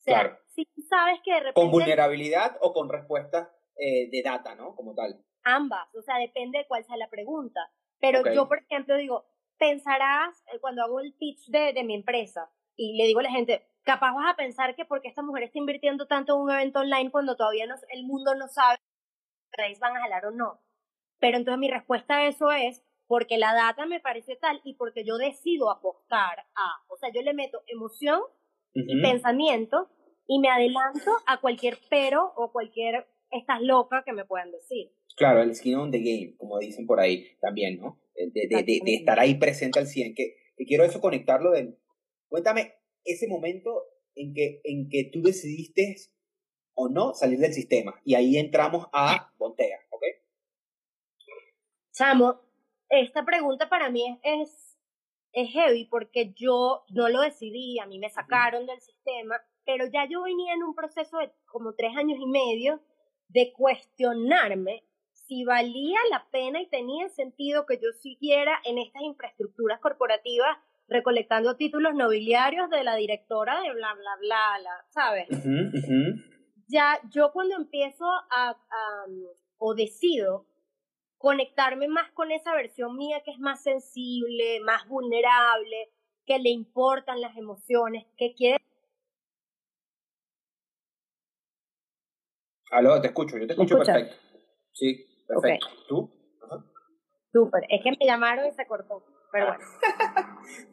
[0.00, 0.38] O sea, Claro.
[0.48, 4.74] si sabes que de repente ¿Con vulnerabilidad o con respuestas eh, de data, ¿no?
[4.74, 5.24] Como tal.
[5.44, 7.60] ambas, o sea, depende de cuál sea la pregunta.
[7.98, 8.28] Pero Ok.
[8.34, 9.26] yo, por ejemplo, digo,
[9.58, 13.30] pensarás, eh, cuando hago el pitch de, de mi empresa, y le digo a la
[13.30, 16.80] gente, capaz vas a pensar que porque esta mujer está invirtiendo tanto en un evento
[16.80, 18.78] online cuando todavía no, el mundo no sabe
[19.74, 20.60] si van a jalar o no.
[21.18, 25.04] Pero entonces mi respuesta a eso es, porque la data me parece tal y porque
[25.04, 28.20] yo decido apostar a, o sea, yo le meto emoción
[28.72, 29.88] y pensamiento
[30.26, 34.92] y me adelanto a cualquier pero o cualquier estás loca que me puedan decir.
[35.16, 38.00] Claro, el skin on the game, como dicen por ahí también, ¿no?
[38.14, 40.14] De, de, de, estar ahí presente al 100.
[40.14, 41.78] Que, que quiero eso conectarlo del...
[42.28, 45.96] Cuéntame ese momento en que, en que tú decidiste
[46.74, 48.00] o no salir del sistema.
[48.04, 50.02] Y ahí entramos a Bontea, ¿ok?
[51.92, 52.40] Chamo,
[52.88, 54.69] esta pregunta para mí es, es,
[55.32, 60.22] heavy porque yo no lo decidí, a mí me sacaron del sistema, pero ya yo
[60.22, 62.80] venía en un proceso de como tres años y medio
[63.28, 69.78] de cuestionarme si valía la pena y tenía sentido que yo siguiera en estas infraestructuras
[69.80, 75.28] corporativas recolectando títulos nobiliarios de la directora de bla, bla, bla, ¿sabes?
[76.66, 78.56] Ya yo cuando empiezo a,
[79.58, 80.46] o decido
[81.20, 85.90] conectarme más con esa versión mía que es más sensible, más vulnerable,
[86.24, 88.56] que le importan las emociones, que quiere
[92.70, 94.16] Aló, te escucho, yo te escucho perfecto.
[94.72, 95.66] Sí, perfecto.
[95.88, 96.10] ¿Tú?
[97.30, 99.64] Súper, es que me llamaron y se cortó, pero bueno.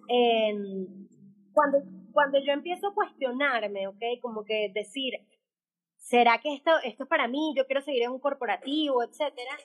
[0.07, 1.07] Em,
[1.51, 1.79] cuando,
[2.13, 4.21] cuando yo empiezo a cuestionarme, ¿ok?
[4.21, 5.13] Como que decir,
[5.97, 7.53] ¿será que esto, esto es para mí?
[7.57, 9.57] Yo quiero seguir en un corporativo, etcétera.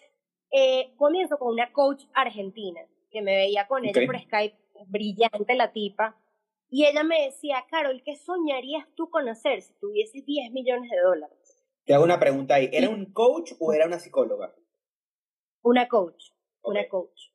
[0.53, 5.73] Eh, comienzo con una coach argentina, que me veía con ella por Skype, brillante la
[5.73, 6.17] tipa,
[6.69, 11.01] y ella me decía, Carol, ¿qué soñarías tú con hacer si tuvieses 10 millones de
[11.01, 11.59] dólares?
[11.85, 12.71] Te hago una pregunta ahí.
[12.73, 14.55] ¿Era un coach o era una psicóloga?
[15.63, 16.31] Una coach.
[16.63, 17.33] Una coach.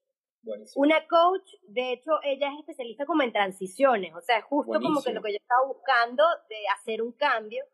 [0.75, 5.11] Una coach, de hecho, ella es especialista como en transiciones, o sea, justo como que
[5.11, 7.65] lo que yo estaba buscando de hacer un cambio,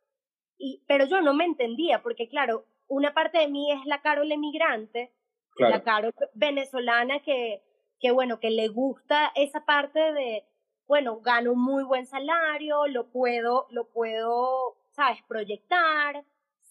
[0.58, 4.32] y, pero yo no me entendía, porque claro, una parte de mí es la Carol
[4.32, 5.14] emigrante,
[5.58, 7.62] la Carol venezolana que,
[8.00, 10.46] que, bueno, que le gusta esa parte de,
[10.88, 16.24] bueno, gano muy buen salario, lo puedo, lo puedo, sabes, proyectar,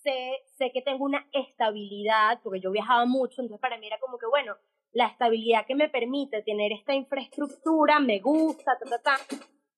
[0.02, 4.18] sé, sé que tengo una estabilidad, porque yo viajaba mucho, entonces para mí era como
[4.18, 4.56] que, bueno,
[4.92, 9.16] la estabilidad que me permite tener esta infraestructura, me gusta, ta, ta, ta.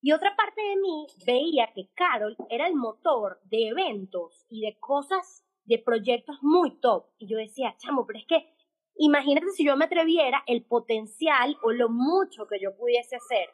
[0.00, 4.78] Y otra parte de mí veía que Carol era el motor de eventos y de
[4.78, 7.06] cosas, de proyectos muy top.
[7.16, 8.53] Y yo decía, chamo, pero es que
[8.96, 13.48] imagínate si yo me atreviera el potencial o lo mucho que yo pudiese hacer.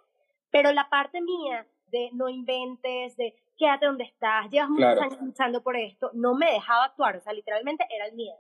[0.51, 5.63] Pero la parte mía de no inventes, de quédate donde estás, llevas muchos años luchando
[5.63, 8.39] por esto, no me dejaba actuar, o sea, literalmente era el miedo.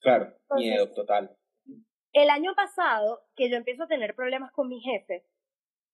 [0.00, 1.34] Claro, miedo total.
[2.12, 5.24] El año pasado, que yo empiezo a tener problemas con mi jefe,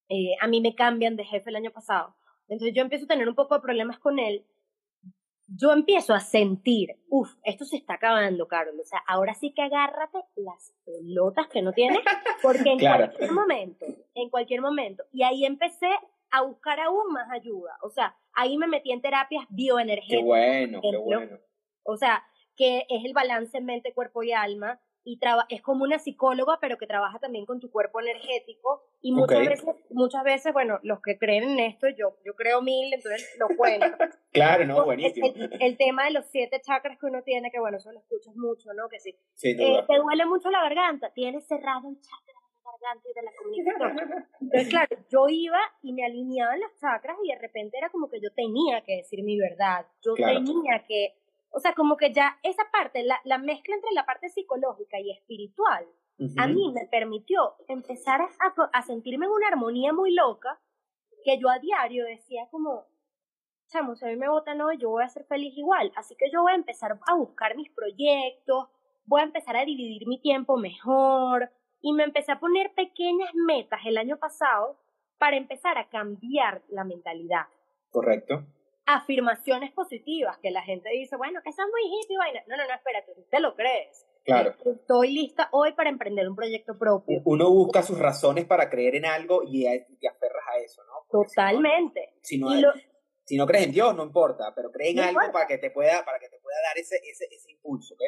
[0.09, 2.15] eh, a mí me cambian de jefe el año pasado,
[2.49, 4.45] entonces yo empiezo a tener un poco de problemas con él,
[5.47, 9.63] yo empiezo a sentir, uff, esto se está acabando, Carol, o sea, ahora sí que
[9.63, 12.01] agárrate las pelotas que no tienes,
[12.43, 15.89] porque en cualquier momento, en cualquier momento, y ahí empecé
[16.31, 17.77] a buscar aún más ayuda.
[17.83, 20.19] O sea, ahí me metí en terapias bioenergéticas.
[20.19, 21.39] Qué bueno, qué bueno.
[21.85, 22.25] O sea,
[22.57, 24.81] que es el balance mente, cuerpo y alma.
[25.05, 25.19] Y
[25.51, 28.83] es como una psicóloga, pero que trabaja también con tu cuerpo energético.
[29.03, 32.93] Y muchas veces, muchas veces, bueno, los que creen en esto, yo, yo creo mil,
[32.93, 33.87] entonces lo cuento.
[34.33, 35.33] claro, no, buenísimo.
[35.61, 38.73] El, tema de los siete chakras que uno tiene, que bueno, eso lo escuchas mucho,
[38.73, 38.89] ¿no?
[38.89, 39.15] Que sí.
[39.43, 42.35] Eh, te duele mucho la garganta, tienes cerrado el chakra
[43.15, 44.25] de la comunicación.
[44.41, 48.21] Entonces, claro, yo iba y me alineaban las chakras y de repente era como que
[48.21, 51.15] yo tenía que decir mi verdad, yo tenía que,
[51.55, 55.13] o sea, como que ya esa parte, la, la mezcla entre la parte psicológica y
[55.13, 55.87] espiritual,
[56.37, 60.61] a mí me permitió empezar a, a sentirme en una armonía muy loca
[61.25, 62.87] que yo a diario decía como,
[63.69, 65.93] chamo, si a mí me votan hoy, yo voy a ser feliz igual.
[65.97, 68.69] Así que yo voy a empezar a buscar mis proyectos,
[69.07, 73.81] voy a empezar a dividir mi tiempo mejor, y me empecé a poner pequeñas metas
[73.85, 74.79] el año pasado
[75.19, 77.47] para empezar a cambiar la mentalidad.
[77.91, 78.45] Correcto.
[78.87, 82.43] Afirmaciones positivas, que la gente dice, bueno, que son muy hippie, vaina.
[82.47, 84.07] No, no, no, espérate, te lo crees.
[84.25, 84.55] Claro.
[84.65, 87.21] Estoy lista hoy para emprender un proyecto propio.
[87.25, 91.07] Uno busca sus razones para creer en algo y te aferras a eso, ¿no?
[91.11, 92.15] Totalmente.
[92.23, 92.49] Si no,
[93.25, 96.05] si no, crees en Dios, no importa, pero cree en algo para que te pueda,
[96.05, 98.01] para que te pueda dar ese, ese, ese impulso, ¿ok?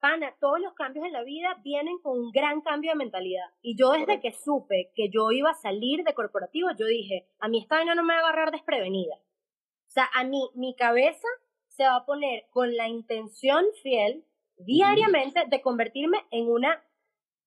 [0.00, 3.46] pana, todos los cambios en la vida vienen con un gran cambio de mentalidad.
[3.62, 7.48] Y yo desde que supe que yo iba a salir de corporativo, yo dije, a
[7.48, 9.16] mí esta vaina no me va a agarrar desprevenida.
[9.96, 11.26] O sea, a mí, mi cabeza
[11.68, 14.26] se va a poner con la intención fiel
[14.58, 16.84] diariamente de convertirme en una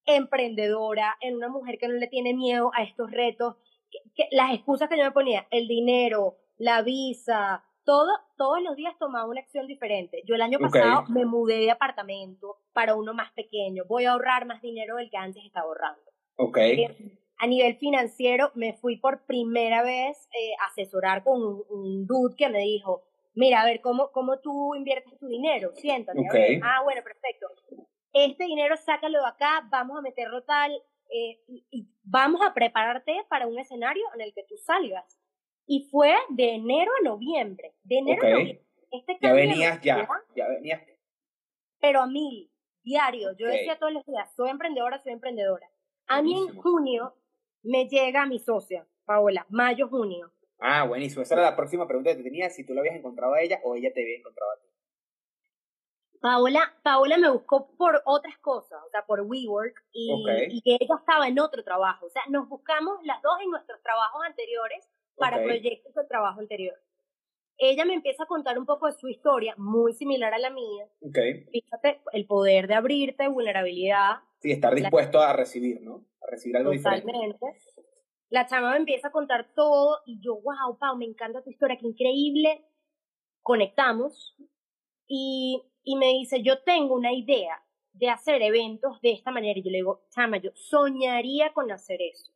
[0.07, 3.57] emprendedora, en una mujer que no le tiene miedo a estos retos.
[4.15, 8.97] que, las excusas que yo me ponía, el dinero, la visa, todo, todos los días
[8.97, 10.23] tomaba una acción diferente.
[10.25, 13.83] Yo el año pasado me mudé de apartamento para uno más pequeño.
[13.87, 16.01] Voy a ahorrar más dinero del que antes estaba ahorrando.
[16.37, 16.57] Ok.
[17.39, 22.35] A nivel financiero, me fui por primera vez eh, a asesorar con un, un dude
[22.35, 25.71] que me dijo, mira, a ver, ¿cómo, cómo tú inviertes tu dinero?
[25.75, 26.19] Siéntate.
[26.19, 26.33] a Ok.
[26.33, 26.59] ver.
[26.63, 27.47] Ah, bueno, perfecto.
[28.11, 30.71] Este dinero sácalo de acá, vamos a meterlo tal,
[31.11, 35.17] eh, y, y vamos a prepararte para un escenario en el que tú salgas.
[35.65, 37.73] Y fue de enero a noviembre.
[37.83, 38.31] De enero a Ok.
[38.31, 38.65] noviembre.
[38.91, 40.81] Este Ya venías, ya, ya venías.
[41.79, 42.51] Pero a mil,
[42.83, 43.31] diario.
[43.37, 43.53] Yo Ok.
[43.53, 45.69] decía todos los días, soy emprendedora, soy emprendedora.
[46.07, 47.13] A mí en junio
[47.63, 50.31] me llega mi socia, Paola, mayo, junio.
[50.59, 51.21] Ah, buenísimo.
[51.21, 53.59] Esa era la próxima pregunta que te tenía, si tú lo habías encontrado a ella
[53.63, 54.67] o ella te había encontrado a ti.
[56.21, 60.29] Paola, Paola me buscó por otras cosas, o sea, por WeWork, y, Ok.
[60.49, 62.07] y ella estaba en otro trabajo.
[62.07, 66.75] O sea, nos buscamos las dos en nuestros trabajos anteriores para proyectos de trabajo anterior.
[67.57, 70.85] Ella me empieza a contar un poco de su historia, muy similar a la mía.
[71.01, 71.17] Ok.
[71.51, 76.05] Fíjate, el poder de abrirte, vulnerabilidad, Sí, estar dispuesto a recibir, ¿no?
[76.29, 77.05] Recibir algo diferente.
[77.05, 77.45] Totalmente.
[78.29, 81.77] La chama me empieza a contar todo y yo, wow, Pau, me encanta tu historia,
[81.79, 82.65] qué increíble.
[83.41, 84.35] Conectamos
[85.07, 87.63] y, y me dice, yo tengo una idea
[87.93, 89.57] de hacer eventos de esta manera.
[89.59, 92.31] Y yo le digo, chama, yo soñaría con hacer eso.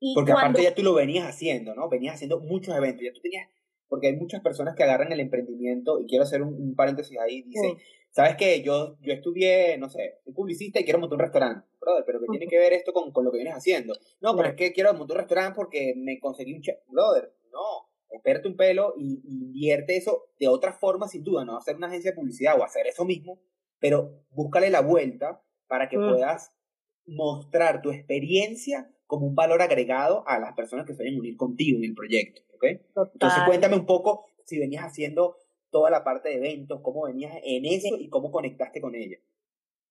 [0.00, 1.88] Y Porque cuando, aparte ya tú lo venías haciendo, ¿no?
[1.88, 3.48] Venías haciendo muchos eventos, ya tú tenías,
[3.88, 7.42] porque hay muchas personas que agarran el emprendimiento, y quiero hacer un, un paréntesis ahí,
[7.42, 7.82] dice, Sí.
[8.16, 8.62] ¿Sabes qué?
[8.62, 12.26] Yo, yo estudié, no sé, soy publicista y quiero montar un restaurante, brother, pero ¿qué
[12.30, 13.92] tiene que ver esto con, con lo que vienes haciendo?
[14.22, 17.90] No, pero es que quiero montar un restaurante porque me conseguí un chef, brother, no,
[18.08, 21.88] espérate un pelo y, y invierte eso de otra forma, sin duda, no hacer una
[21.88, 23.38] agencia de publicidad o hacer eso mismo,
[23.78, 26.08] pero búscale la vuelta para que Mm.
[26.08, 26.52] puedas
[27.04, 31.36] mostrar tu experiencia como un valor agregado a las personas que se vayan a unir
[31.36, 32.64] contigo en el proyecto, ¿ok?
[33.12, 35.36] Entonces cuéntame un poco si venías haciendo
[35.70, 39.18] toda la parte de eventos, cómo venías en eso y cómo conectaste con ella.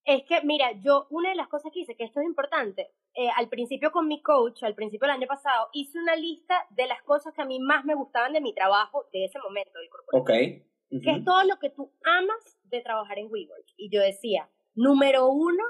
[0.04, 3.28] Es que, mira, yo, una de las cosas que hice, que esto es importante, eh,
[3.36, 7.02] al principio con mi coach, al principio del año pasado, hice una lista de las
[7.02, 10.22] cosas que a mí más me gustaban de mi trabajo de ese momento del corporativo.
[10.22, 10.62] Ok.
[10.88, 11.18] que Ujú.
[11.18, 13.66] es todo lo que tú amas de trabajar en WeWork.
[13.76, 15.64] Y yo decía, número uno,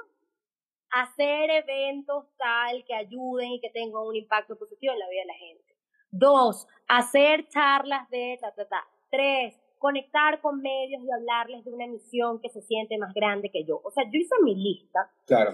[0.91, 5.27] hacer eventos tal que ayuden y que tengan un impacto positivo en la vida de
[5.27, 5.77] la gente.
[6.11, 8.87] Dos, hacer charlas de ta, ta, ta.
[9.11, 13.65] Tres, conectar con medios y hablarles de una misión que se siente más grande que
[13.65, 13.81] yo.
[13.85, 15.53] O sea, yo hice mi lista, Claro.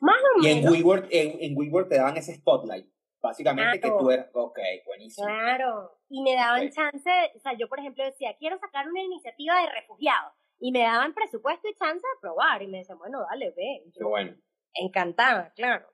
[0.00, 0.72] más o Y en menos.
[0.72, 2.86] WeWork, en, en WeWork te daban ese spotlight.
[3.20, 5.26] Básicamente que tú eras, ok, buenísimo.
[5.26, 5.98] Claro.
[6.08, 9.70] Y me daban chance, o sea, yo por ejemplo decía, quiero sacar una iniciativa de
[9.72, 10.32] refugiados.
[10.60, 12.62] Y me daban presupuesto y chance de probar.
[12.62, 13.84] Y me decían, bueno, dale, ve.
[13.96, 14.34] Qué bueno.
[14.74, 15.86] encantada, claro.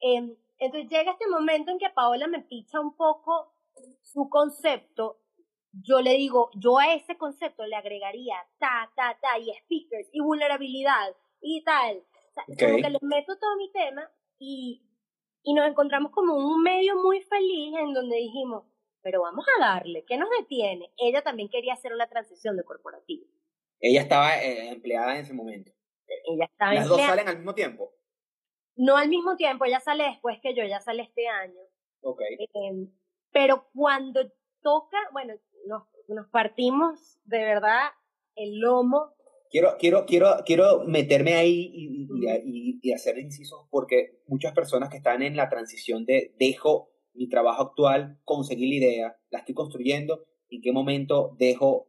[0.00, 3.54] Em, entonces llega este momento en que Paola me picha un poco
[4.02, 5.20] su concepto.
[5.72, 10.20] Yo le digo, yo a ese concepto le agregaría ta, ta, ta, y speakers, y
[10.20, 11.98] vulnerabilidad, y tal.
[11.98, 14.82] O sea, como que le meto todo mi tema y,
[15.42, 18.64] y nos encontramos como un medio muy feliz en donde dijimos,
[19.02, 20.90] pero vamos a darle, ¿qué nos detiene?
[20.96, 23.26] Ella también quería hacer una transición de corporativo.
[23.80, 25.72] Ella estaba eh, empleada en ese momento.
[26.30, 27.92] Ella estaba Las dos salen al mismo tiempo.
[28.76, 31.60] No al mismo tiempo, ella sale después que yo, ella sale este año.
[32.02, 32.20] Ok.
[32.20, 32.88] Eh,
[33.32, 34.20] pero cuando
[34.62, 35.34] toca, bueno,
[35.66, 37.90] nos, nos partimos de verdad
[38.36, 39.14] el lomo.
[39.50, 44.88] Quiero, quiero, quiero, quiero meterme ahí y, y- y- y hacer incisos porque muchas personas
[44.88, 49.54] que están en la transición de dejo mi trabajo actual, conseguí la idea, la estoy
[49.54, 51.88] construyendo, en qué momento dejo,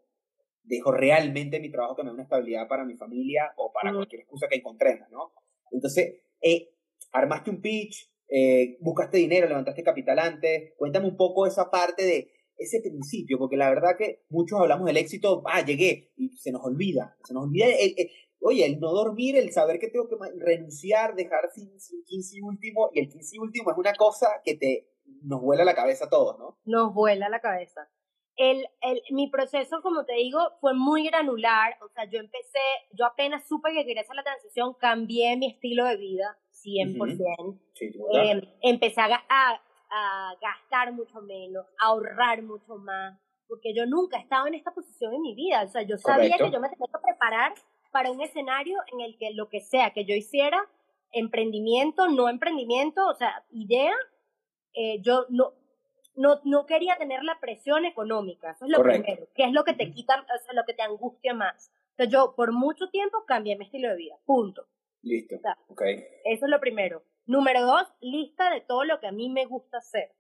[0.64, 4.00] dejo realmente mi trabajo que me da una estabilidad para mi familia o para Ujú.
[4.00, 5.32] cualquier excusa que encontremos, ¿no?
[5.72, 6.72] Entonces, eh,
[7.14, 12.32] armaste un pitch, eh, buscaste dinero, levantaste capital antes, cuéntame un poco esa parte de
[12.64, 16.64] ese principio, porque la verdad que muchos hablamos del éxito, ah, llegué, y se nos
[16.64, 18.10] olvida, se nos olvida, el, el-
[18.46, 22.42] oye, el no dormir, el saber que tengo que renunciar, dejar sin, sin 15 y
[22.42, 24.90] último, y el 15 y último es una cosa que te
[25.24, 26.58] nos vuela la cabeza a todos, ¿no?
[26.66, 27.88] nos vuela la cabeza.
[28.36, 31.78] El, el, mi proceso, como te digo, fue muy granular.
[31.86, 32.60] O sea, yo empecé,
[32.92, 37.60] yo apenas supe que quería hacer la transición, cambié mi estilo de vida 100%.
[37.74, 38.38] Sí, ¿verdad?
[38.38, 39.62] Eh, empecé a,
[39.96, 43.16] a gastar mucho menos, a ahorrar mucho más,
[43.48, 45.62] porque yo nunca he estado en esta posición en mi vida.
[45.64, 46.46] O sea, yo sabía Correcto.
[46.46, 47.54] que yo me tenía que preparar
[47.92, 50.68] para un escenario en el que lo que sea que yo hiciera,
[51.12, 53.94] emprendimiento, no emprendimiento, o sea, idea,
[54.74, 55.54] eh, yo no,
[56.16, 59.04] no, no quería tener la presión económica, eso es lo Correcto.
[59.04, 61.72] primero, que es lo que te quita, o sea, lo que te angustia más.
[61.92, 64.66] Entonces yo por mucho tiempo cambié mi estilo de vida, punto.
[65.04, 65.38] Listo.
[65.38, 65.82] sea, Ok.
[66.26, 67.04] Eso es lo primero.
[67.26, 70.12] Número dos, lista de todo lo que a mí me gusta hacer,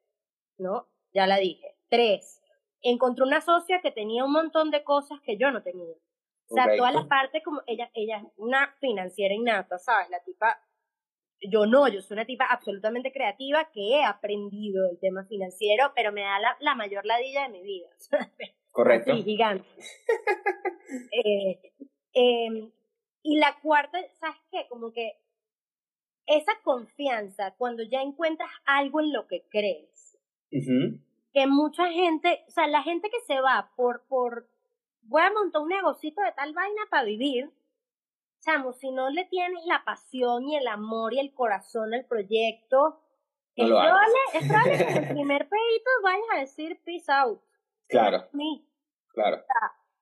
[0.58, 0.88] ¿no?
[1.14, 1.76] Ya la dije.
[1.90, 2.42] Tres,
[2.82, 5.96] encontré una socia que tenía un montón de cosas que yo no tenía.
[6.50, 6.84] O sea, Correcto.
[6.84, 10.10] toda la parte como ella, ella es una financiera innata, ¿sabes?
[10.10, 10.60] La tipa
[11.50, 16.12] yo no, yo soy una tipa absolutamente creativa que he aprendido el tema financiero, pero
[16.12, 17.90] me da la, la mayor ladilla de mi vida.
[18.72, 19.16] Correcto.
[19.16, 19.68] Sí, gigante.
[21.12, 21.74] eh,
[22.14, 22.72] eh,
[23.22, 24.68] y la cuarta, ¿sabes qué?
[24.70, 25.23] Como que
[26.26, 30.18] esa confianza, cuando ya encuentras algo en lo que crees,
[30.52, 34.48] que mucha gente, o sea, la gente que se va por, por,
[35.02, 37.52] voy a montar un negocito de tal vaina para vivir,
[38.42, 43.00] chamo, si no le tienes la pasión y el amor y el corazón al proyecto,
[43.56, 47.42] es, probable, es probable que en el primer pedito vayas a decir peace out.
[47.88, 48.28] Claro.
[49.14, 49.44] Claro.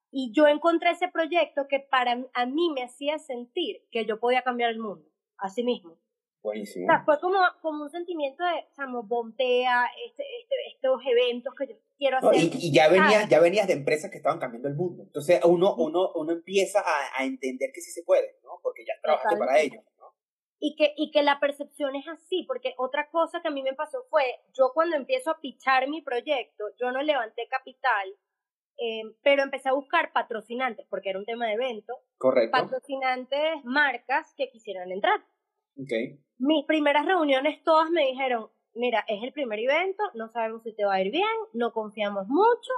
[0.10, 4.42] Y yo encontré ese proyecto que para a mí me hacía sentir que yo podía
[4.42, 5.06] cambiar el mundo,
[5.38, 5.98] así mismo.
[6.44, 6.86] Buenísimo.
[6.86, 11.68] O sea, fue como, como un sentimiento de, chamo, bombea, este, este, estos eventos que
[11.68, 12.50] yo quiero hacer.
[12.60, 15.04] y, ya, venías, ya venías de empresas que estaban cambiando el mundo.
[15.04, 18.60] Entonces uno, uno, uno empieza a, a entender que sí se puede, ¿no?
[18.64, 19.84] Porque ya trabajaste para ello.
[20.00, 20.16] ¿no?
[20.60, 23.74] Y que, y que la percepción es así, porque otra cosa que a mí me
[23.74, 24.24] pasó fue,
[24.54, 28.16] yo cuando empiezo a pichar mi proyecto, yo no levanté capital,
[28.78, 31.94] eh, pero empecé a buscar patrocinantes, porque era un tema de evento.
[32.18, 32.52] Correcto.
[32.52, 35.24] Patrocinantes, marcas que quisieran entrar.
[35.78, 36.20] Okay.
[36.38, 40.86] Mis primeras reuniones todas me dijeron, mira, es el primer evento, no sabemos si te
[40.86, 42.72] va a ir bien, no confiamos mucho.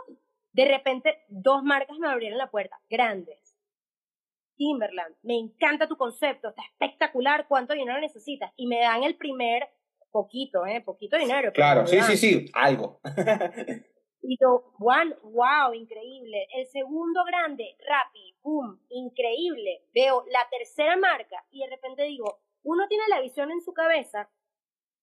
[0.52, 3.58] De repente, dos marcas me abrieron la puerta, grandes.
[4.56, 8.52] Timberland, me encanta tu concepto, está espectacular, ¿cuánto dinero necesitas?
[8.56, 9.68] Y me dan el primer,
[10.14, 10.82] poquito, ¿eh?
[10.82, 11.52] Poquito dinero.
[11.52, 13.02] Claro, sí, sí, sí, algo.
[14.22, 16.48] y yo, wow, wow, increíble.
[16.56, 19.84] El segundo grande, Rappi, boom, increíble.
[19.94, 24.30] Veo la tercera marca y de repente digo, uno tiene la visión en su cabeza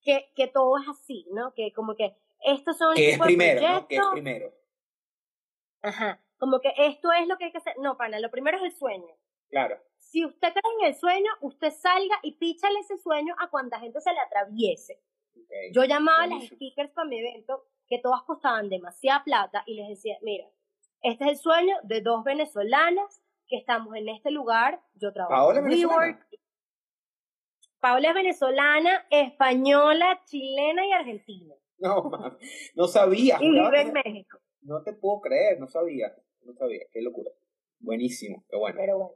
[0.03, 1.53] que, que todo es así, ¿no?
[1.55, 2.95] Que como que estos son...
[2.95, 3.87] Que es primero, ¿no?
[3.87, 4.53] Que es primero.
[5.83, 7.75] Ajá, como que esto es lo que hay que hacer.
[7.79, 9.15] No, pana, lo primero es el sueño.
[9.51, 9.79] Claro.
[9.99, 14.01] Si usted cae en el sueño, usted salga y píchale ese sueño a cuanta gente
[14.01, 15.03] se le atraviese.
[15.73, 19.89] Yo llamaba a las speakers para mi evento, que todas costaban demasiada plata, y les
[19.89, 20.47] decía, mira,
[21.03, 25.65] este es el sueño de dos venezolanas que estamos en este lugar, yo trabajo en
[25.65, 26.27] WeWork,
[27.81, 31.55] Paula es venezolana, española, chilena y argentina.
[31.83, 32.11] No,
[32.75, 33.39] no sabía.
[33.41, 34.39] Y vive en México.
[34.61, 36.15] No te puedo creer, no sabía.
[36.43, 37.31] No sabía, qué locura.
[37.79, 38.77] Buenísimo, qué bueno.
[38.79, 39.15] Pero bueno.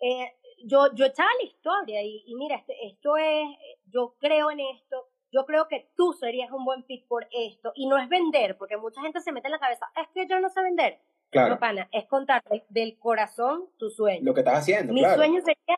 [0.00, 0.32] Eh,
[0.64, 3.46] yo, yo echaba la historia y, y mira, este, esto es,
[3.84, 7.72] yo creo en esto, yo creo que tú serías un buen fit por esto.
[7.74, 10.40] Y no es vender, porque mucha gente se mete en la cabeza, es que yo
[10.40, 11.00] no sé vender.
[11.30, 11.50] Claro.
[11.50, 14.22] No, pana, es contarte del corazón tu sueño.
[14.24, 15.76] Lo que estás haciendo, Mi sueño sería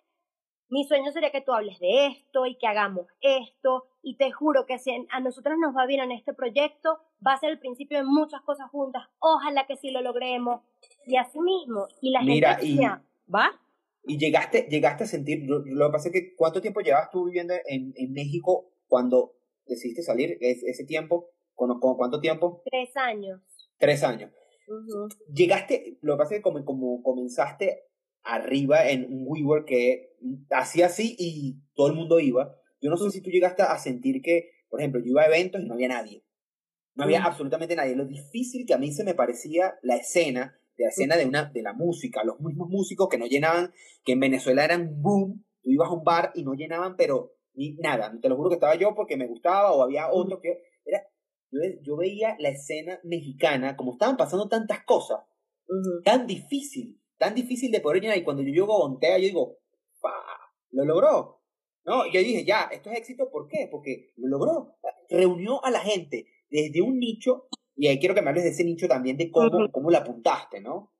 [0.72, 4.64] mi sueño sería que tú hables de esto y que hagamos esto y te juro
[4.64, 7.98] que si a nosotros nos va bien en este proyecto, va a ser el principio
[7.98, 9.02] de muchas cosas juntas.
[9.18, 10.62] Ojalá que sí lo logremos.
[11.06, 11.88] Y así mismo.
[12.00, 13.50] Y la Mira, gente decía, ¿va?
[14.04, 17.52] Y llegaste, llegaste a sentir, lo, que pasa es que, ¿cuánto tiempo llevas tú viviendo
[17.66, 19.34] en, en México cuando
[19.66, 20.38] decidiste salir?
[20.40, 21.28] ese tiempo?
[21.54, 22.62] ¿Con, cuánto tiempo?
[22.64, 23.42] Tres años.
[23.76, 24.32] Tres años.
[25.34, 27.91] Llegaste, lo que pasa es que como, como comenzaste
[28.24, 30.16] arriba en un WeWork que
[30.50, 32.56] hacía así y todo el mundo iba.
[32.80, 35.60] Yo no sé si tú llegaste a sentir que, por ejemplo, yo iba a eventos
[35.60, 36.24] y no había nadie.
[36.94, 37.96] No había absolutamente nadie.
[37.96, 41.44] Lo difícil que a mí se me parecía la escena, de la escena de, una,
[41.44, 43.72] de la música, los mismos músicos que no llenaban,
[44.04, 47.74] que en Venezuela eran boom, tú ibas a un bar y no llenaban, pero ni
[47.76, 48.12] nada.
[48.20, 50.58] Te lo juro que estaba yo porque me gustaba o había otro que...
[50.84, 51.02] Era,
[51.82, 55.20] yo, veía la escena mexicana, como estaban pasando tantas cosas,
[56.02, 59.58] tan difícil tan difícil de poder llenar y cuando yo llego a Bontea, yo digo,
[60.00, 60.12] ¡pa!
[60.72, 61.40] Lo logró.
[61.84, 63.68] No, yo dije, ya, esto es éxito, ¿por qué?
[63.70, 64.74] Porque lo logró.
[65.08, 67.46] Reunió a la gente desde un nicho,
[67.76, 70.60] y ahí quiero que me hables de ese nicho también, de cómo, cómo lo apuntaste,
[70.60, 70.94] ¿no?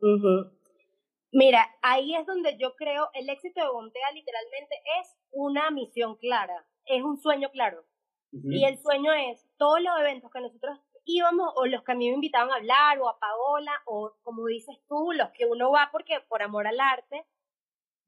[1.32, 6.68] Mira, ahí es donde yo creo el éxito de Bontea literalmente es una misión clara,
[6.84, 7.84] es un sueño claro.
[8.30, 12.08] Y el sueño es todos los eventos que nosotros íbamos, o los que a mí
[12.08, 15.88] me invitaban a hablar, o a Paola, o como dices tú, los que uno va
[15.92, 17.26] porque por amor al arte,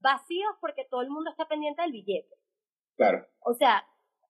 [0.01, 2.36] vacíos porque todo el mundo está pendiente del billete.
[2.97, 3.26] Claro.
[3.40, 3.86] O sea,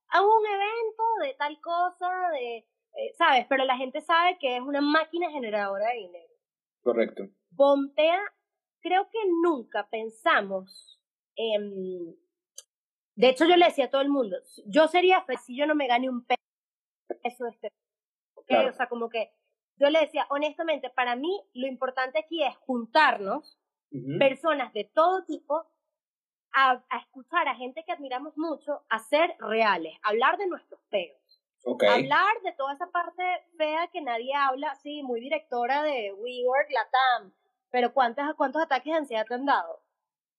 [0.09, 3.47] hago un evento de tal cosa, de, eh, ¿sabes?
[3.49, 6.35] Pero la gente sabe que es una máquina generadora de dinero.
[6.83, 7.25] Correcto.
[7.51, 8.21] Bontea,
[8.81, 11.01] creo que nunca pensamos
[11.37, 12.17] en...
[13.17, 14.37] De hecho, yo le decía a todo el mundo,
[14.67, 17.71] yo sería feliz si yo no me gane un peso de este
[18.49, 19.33] o sea, como que
[19.77, 23.59] yo le decía, honestamente, para mí lo importante aquí es juntarnos,
[24.19, 25.67] personas de todo tipo,
[26.53, 31.19] a, escuchar a gente que admiramos mucho, a ser reales, hablar de nuestros peos.
[31.89, 33.23] Hablar de toda esa parte
[33.57, 37.33] fea que nadie habla, sí, muy directora de WeWork, Latam,
[37.71, 39.81] pero ¿cuántas, ¿cuántos ataques de ansiedad te han dado?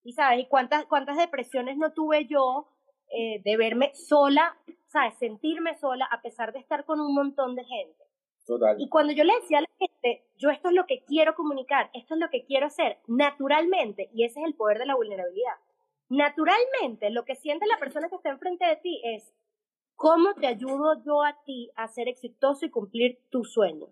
[0.04, 2.70] Y sabes, ¿y cuántas, cuántas depresiones no tuve yo
[3.16, 4.58] eh, de verme sola,
[4.88, 5.18] ¿sabes?
[5.18, 8.04] Sentirme sola a pesar de estar con un montón de gente.
[8.46, 8.76] Total.
[8.80, 11.90] Y cuando yo le decía a la gente, yo esto es lo que quiero comunicar,
[11.94, 15.56] esto es lo que quiero hacer, naturalmente, y ese es el poder de la vulnerabilidad,
[16.10, 19.34] naturalmente lo que siente la persona que está enfrente de ti es,
[19.96, 23.88] ¿cómo te ayudo yo a ti a ser exitoso y cumplir tu sueño?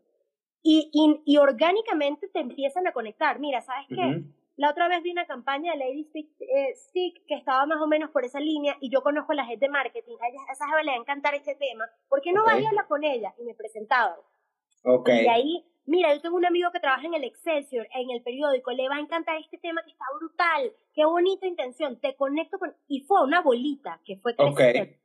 [0.61, 0.89] Y,
[1.25, 3.37] y, orgánicamente te empiezan a conectar.
[3.37, 4.23] Mira, ¿sabes qué?
[4.55, 8.11] La otra vez vi una campaña de Lady eh, Stick, que estaba más o menos
[8.11, 10.15] por esa línea y yo conozco a la gente de marketing.
[10.21, 11.85] A, ella, esa jefa le va a encantar este tema.
[12.07, 12.63] ¿Por qué no okay.
[12.63, 13.33] a hablar con ella?
[13.39, 14.17] Y me presentaban.
[14.83, 15.25] Okay.
[15.25, 18.71] Y ahí, mira, yo tengo un amigo que trabaja en el Excelsior, en el periódico,
[18.71, 20.71] le va a encantar este tema que está brutal.
[20.93, 21.99] Qué bonita intención.
[21.99, 22.75] Te conecto con...
[22.87, 24.99] Y fue una bolita que fue crecer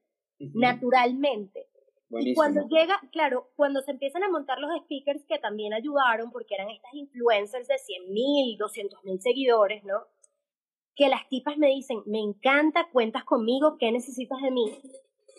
[0.55, 1.66] naturalmente.
[2.11, 6.55] Y cuando llega, claro, cuando se empiezan a montar los speakers que también ayudaron, porque
[6.55, 10.05] eran estas influencers de 100 mil, 200 mil seguidores, ¿no?
[10.97, 14.73] Que las tipas me dicen, me encanta, cuentas conmigo, ¿qué necesitas de mí?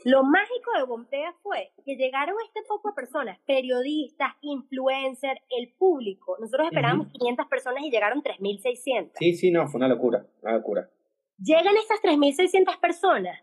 [0.06, 6.38] Lo mágico de Bompea fue que llegaron este poco de personas, periodistas, influencers, el público.
[6.40, 9.12] Nosotros esperábamos 500 personas y llegaron 3.600.
[9.16, 10.90] Sí, sí, no, fue una locura, una locura.
[11.38, 13.40] Llegan estas 3.600 personas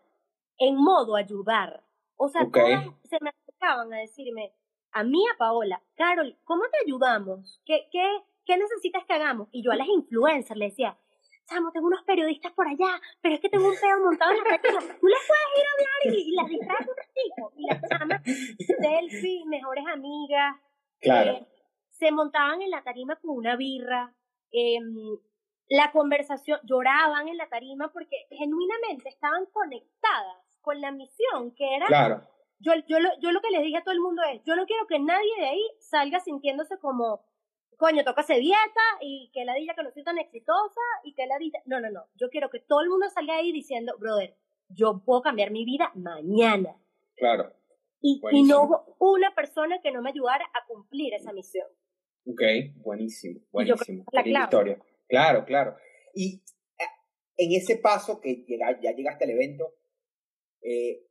[0.59, 1.83] en modo ayudar
[2.17, 4.53] o sea, todas se me acercaban a decirme,
[4.93, 7.61] a mí, a Paola, Carol, ¿cómo te ayudamos?
[7.65, 8.05] ¿Qué, qué,
[8.45, 9.49] qué necesitas que hagamos?
[9.53, 10.99] Y yo a las influencers le decía,
[11.47, 14.61] Samo, tengo unos periodistas por allá, pero es que tengo un pedo montado en la
[14.61, 14.81] tarima.
[14.81, 17.53] Tú les puedes ir a hablar y, y las distraes un ratito.
[17.57, 18.23] Y las chamas,
[18.81, 20.57] selfie, mejores amigas.
[21.01, 21.33] Claro.
[21.33, 21.47] Eh,
[21.91, 24.13] se montaban en la tarima con una birra.
[24.51, 24.81] Eh,
[25.69, 31.87] la conversación, lloraban en la tarima porque genuinamente estaban conectadas con la misión que era...
[31.87, 32.27] Claro.
[32.59, 34.67] Yo, yo, lo, yo lo que les dije a todo el mundo es, yo no
[34.67, 37.23] quiero que nadie de ahí salga sintiéndose como,
[37.77, 41.27] coño, toca hacer dieta y que la dilla que no soy tan exitosa y que
[41.27, 41.61] la dilla...
[41.67, 42.07] No, no, no.
[42.17, 44.37] Yo quiero que todo el mundo salga ahí diciendo, brother,
[44.69, 46.77] yo puedo cambiar mi vida mañana.
[47.15, 47.53] Claro.
[48.01, 51.69] Y, y no hubo una persona que no me ayudara a cumplir esa misión.
[52.27, 52.43] Ok,
[52.83, 54.05] buenísimo, buenísimo.
[54.11, 54.79] La historia.
[55.09, 55.77] Claro, claro.
[56.15, 56.43] Y
[56.79, 56.85] eh,
[57.37, 59.75] en ese paso que llega, ya llegaste al evento,
[60.67, 61.03] eh,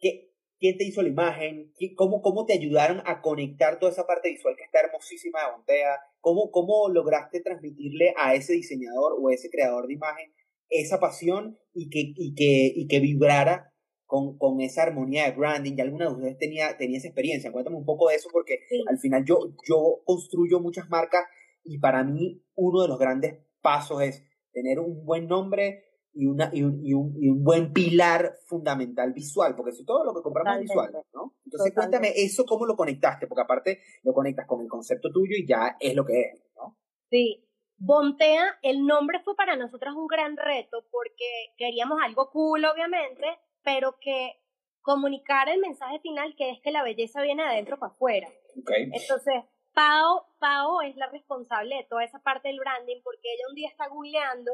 [0.00, 1.72] ¿qué, ¿quién te hizo la imagen?
[1.96, 6.00] cómo, ¿Cómo te ayudaron a conectar toda esa parte visual que está hermosísima de Montea?
[6.20, 10.32] ¿Cómo, ¿Cómo lograste transmitirle a ese diseñador o ese creador de imagen
[10.68, 13.72] esa pasión y que, y que, y que vibrara
[14.04, 15.74] con, con, esa armonía de branding.
[15.76, 17.52] ¿Y alguna de ustedes tenía, tenía esa experiencia?
[17.52, 21.24] Cuéntame un poco de eso porque al final yo, yo construyo muchas marcas
[21.64, 25.84] y para mí uno de los grandes pasos es tener un buen nombre,
[26.18, 30.04] y, una, y, un, y, un, y un buen pilar fundamental visual, porque si todo
[30.04, 31.36] lo que compramos es visual, ¿no?
[31.44, 33.28] Entonces cuéntame eso, ¿cómo lo conectaste?
[33.28, 36.76] Porque aparte lo conectas con el concepto tuyo y ya es lo que es, ¿no?
[37.08, 37.44] Sí.
[37.76, 43.94] Bontea, el nombre fue para nosotros un gran reto porque queríamos algo cool, obviamente, pero
[44.00, 44.40] que
[44.80, 48.28] comunicar el mensaje final que es que la belleza viene de adentro para afuera.
[48.60, 48.90] Okay.
[48.92, 53.54] Entonces, Pao, Pao es la responsable de toda esa parte del branding porque ella un
[53.54, 54.50] día está googleando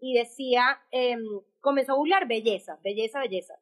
[0.00, 1.22] y decía, em,
[1.60, 3.54] comenzó a googlear belleza, belleza, belleza.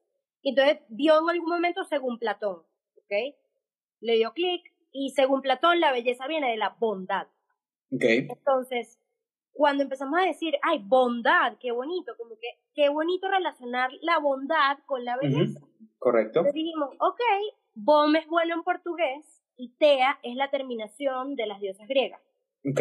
[0.43, 2.63] Y entonces vio en algún momento según Platón,
[2.97, 3.35] ¿ok?
[4.01, 7.27] Le dio clic y según Platón la belleza viene de la bondad.
[7.93, 8.05] Ok.
[8.05, 9.01] Entonces,
[9.53, 14.79] cuando empezamos a decir, ay, bondad, qué bonito, como que qué bonito relacionar la bondad
[14.87, 15.61] con la belleza.
[15.99, 16.41] Correcto.
[16.41, 17.21] Entonces dijimos, ok,
[17.75, 22.21] bom es bueno en portugués y tea es la terminación de las diosas griegas.
[22.65, 22.81] Ok.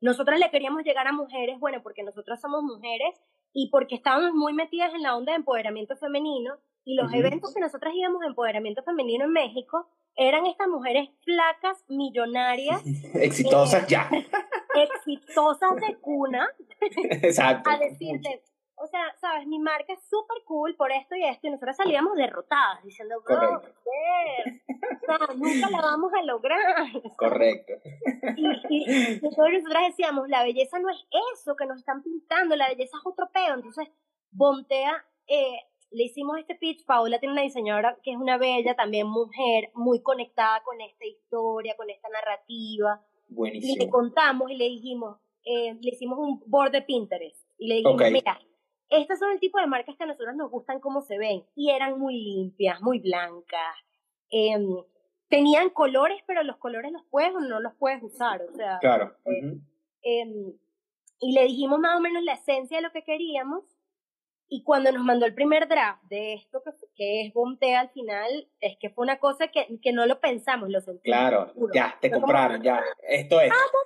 [0.00, 3.20] Nosotras le queríamos llegar a mujeres, bueno, porque nosotras somos mujeres
[3.52, 7.60] y porque estábamos muy metidas en la onda de empoderamiento femenino y los eventos que
[7.60, 12.82] nosotras íbamos de empoderamiento femenino en México eran estas mujeres flacas, millonarias.
[13.14, 14.08] exitosas ya.
[14.74, 16.48] exitosas de cuna.
[17.22, 17.70] Exacto.
[17.70, 18.42] a decirte,
[18.76, 22.16] o sea, sabes, mi marca es súper cool por esto y esto, y nosotros salíamos
[22.16, 23.62] derrotadas, diciendo, bro,
[25.36, 26.58] nunca la vamos a lograr.
[27.16, 27.74] Correcto.
[28.36, 32.96] Y, y, nosotros decíamos, la belleza no es eso que nos están pintando, la belleza
[32.98, 33.54] es otro pedo.
[33.54, 33.88] Entonces,
[34.30, 35.58] Bontea, eh,
[35.90, 40.02] le hicimos este pitch, Paola tiene una diseñadora que es una bella, también mujer, muy
[40.02, 43.00] conectada con esta historia, con esta narrativa.
[43.28, 43.74] Buenísimo.
[43.74, 47.40] Y le contamos y le dijimos, eh, le hicimos un board de Pinterest.
[47.58, 48.40] Y le dijimos, mira,
[48.90, 51.44] estas son el tipo de marcas que a nosotros nos gustan cómo se ven.
[51.54, 53.76] Y eran muy limpias, muy blancas.
[54.30, 54.76] Em,
[55.28, 58.42] tenían colores, pero los colores los puedes o no los puedes usar.
[58.42, 59.16] O sea, claro.
[60.02, 60.54] eh,
[61.20, 63.64] y le dijimos más o menos la esencia de lo que queríamos.
[64.46, 68.48] Y cuando nos mandó el primer draft de esto que, que es Bomtea al final,
[68.60, 71.02] es que fue una cosa que, que no lo pensamos, lo sentimos.
[71.02, 72.84] Claro, ya, te compraron, ya.
[73.08, 73.50] Esto es.
[73.50, 73.78] ¡Amo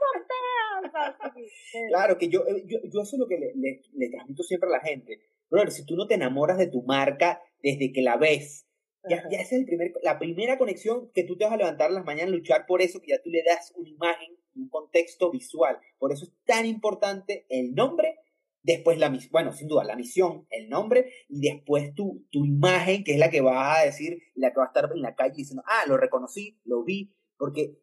[1.89, 4.69] Claro, que yo, eh, yo, yo, eso es lo que le, le, le, transmito siempre
[4.69, 5.21] a la gente.
[5.51, 8.67] Brother, si tú no te enamoras de tu marca desde que la ves,
[9.09, 12.05] ya, ya es el primer, la primera conexión que tú te vas a levantar las
[12.05, 15.79] mañanas, luchar por eso, que ya tú le das una imagen, un contexto visual.
[15.99, 18.19] Por eso es tan importante el nombre
[18.63, 23.03] después la misión, bueno, sin duda, la misión, el nombre, y después tu, tu imagen,
[23.03, 25.35] que es la que vas a decir, la que va a estar en la calle
[25.37, 27.79] diciendo, ah, lo reconocí, lo vi, porque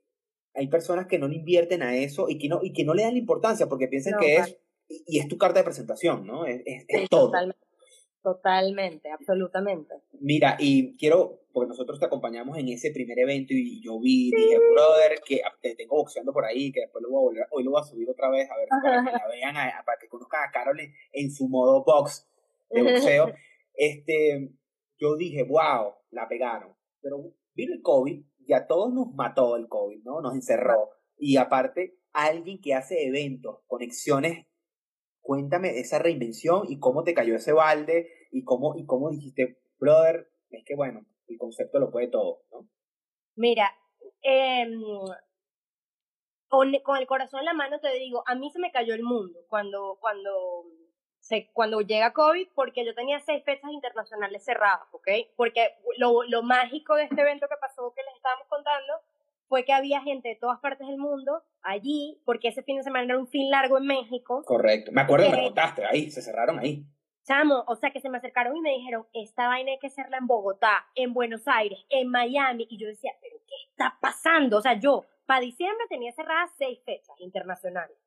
[0.56, 3.03] hay personas que no le invierten a eso y que no, y que no le
[3.03, 6.45] dan la importancia porque piensan que es, y es tu carta de presentación, ¿no?
[6.45, 7.32] Es, es, todo.
[8.26, 9.93] Totalmente, absolutamente.
[10.20, 14.58] Mira, y quiero, porque nosotros te acompañamos en ese primer evento y yo vi, dije,
[14.58, 17.72] brother, que te tengo boxeando por ahí, que después lo voy a volver, hoy lo
[17.72, 19.53] voy a subir otra vez, a ver, para que la vean,
[19.86, 20.80] para que conozcan a Carol
[21.12, 22.28] en, su modo box
[22.72, 23.32] de boxeo.
[23.76, 24.49] este,
[24.97, 26.74] yo dije, wow, la pegaron.
[27.01, 30.22] Pero vino el COVID y a todos nos mató el COVID, ¿no?
[30.22, 30.91] Nos encerró.
[31.18, 34.46] Y aparte, alguien que hace eventos, conexiones
[35.26, 40.30] cuéntame esa reinvención y cómo te cayó ese balde y cómo, y cómo dijiste, brother,
[40.52, 42.70] es que bueno, el concepto lo puede todo, ¿no?
[43.36, 43.76] Mira,
[44.22, 44.68] eh,
[46.48, 49.02] con, con, el corazón en la mano te digo, a mí se me cayó el
[49.02, 50.32] mundo cuando, cuando,
[51.26, 55.07] se, cuando llega COVID, porque yo tenía seis fechas internacionales cerradas, ¿ok?
[55.36, 58.93] Porque lo, lo mágico de este evento que pasó, que les estábamos contando,
[59.47, 63.05] fue que había gente de todas partes del mundo allí, porque ese fin de semana
[63.05, 64.43] era un fin largo en México.
[64.45, 64.91] Correcto.
[64.91, 66.86] Me acuerdo que me contaste, ahí, se cerraron ahí.
[67.23, 70.17] Chamo, o sea que se me acercaron y me dijeron, esta vaina hay que hacerla
[70.17, 72.67] en Bogotá, en Buenos Aires, en Miami.
[72.69, 74.59] Y yo decía, ¿pero qué está pasando?
[74.59, 77.97] O sea, yo, para diciembre tenía cerradas seis fechas internacionales.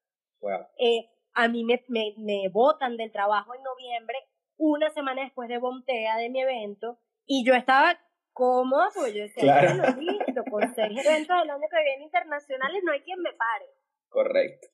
[0.41, 0.69] Wow.
[0.79, 4.19] Eh, a mí me, me, me botan del trabajo en noviembre,
[4.57, 7.97] una semana después de Bontea de mi evento, y yo estaba
[8.33, 10.01] cómodo, porque yo decía, claro.
[10.01, 13.67] listo, con seis eventos del año que viene internacionales no hay quien me pare.
[14.09, 14.67] Correcto.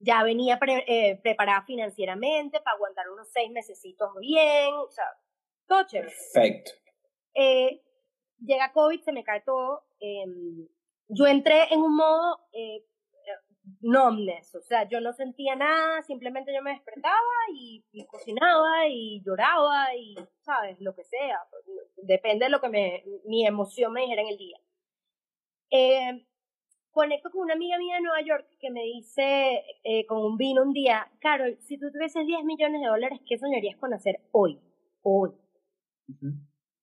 [0.00, 5.04] Ya venía eh, preparada financieramente para aguantar unos seis mesecitos bien, o sea,
[5.68, 6.12] todo chévere.
[6.32, 6.72] Perfecto.
[7.34, 7.84] Eh,
[8.40, 9.84] llega COVID, se me cae todo.
[10.00, 10.66] Em,
[11.06, 12.84] yo entré en un modo eh,
[13.80, 17.16] numbness, o sea, yo no sentía nada, simplemente yo me despertaba
[17.54, 20.80] y, cocinaba y lloraba y, ¿sabes?
[20.80, 21.64] Lo que sea, pues,
[22.02, 24.58] depende de lo que me, mi emoción me dijera en el día.
[25.70, 26.26] Eh,
[26.90, 30.62] conecto con una amiga mía de Nueva York que me dice eh, con un vino
[30.62, 34.58] un día, Carol, si tú tuvieses 10 millones de dólares, ¿qué soñarías con hacer hoy?
[35.02, 35.30] Hoy.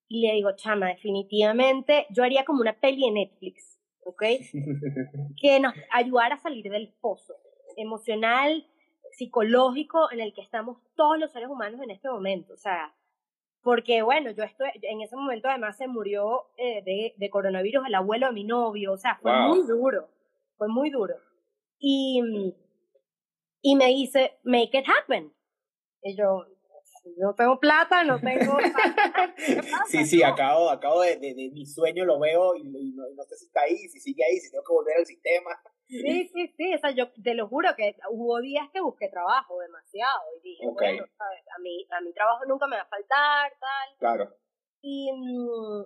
[0.07, 4.23] Y le digo, chama, definitivamente yo haría como una peli en Netflix ¿ok?
[5.41, 7.35] que nos ayudara a salir del pozo
[7.75, 8.65] emocional,
[9.11, 12.53] psicológico en el que estamos todos los seres humanos en este momento.
[12.53, 12.93] O sea,
[13.61, 17.95] porque bueno, yo estoy, en ese momento además se murió eh, de, de, coronavirus el
[17.95, 20.09] abuelo de mi novio, o sea, fue muy duro,
[20.57, 21.15] fue muy duro.
[21.79, 22.53] Y,
[23.61, 25.33] y me dice, make it happen.
[26.01, 26.45] Y yo,
[27.17, 28.57] no tengo plata, no tengo...
[29.87, 33.61] sí, sí, acabo, acabo de, de, mi sueño, lo veo y, no, sé si está
[33.61, 35.51] ahí, si sigue ahí, si tengo que volver al sistema.
[35.87, 39.59] Sí, sí, sí, o sea, yo te lo juro que hubo días que busqué trabajo
[39.59, 41.43] demasiado y dije, bueno, ¿sabes?
[41.55, 43.97] A mí, a mi trabajo nunca me va a faltar, tal.
[43.99, 44.35] Claro.
[44.81, 45.85] Y, mm,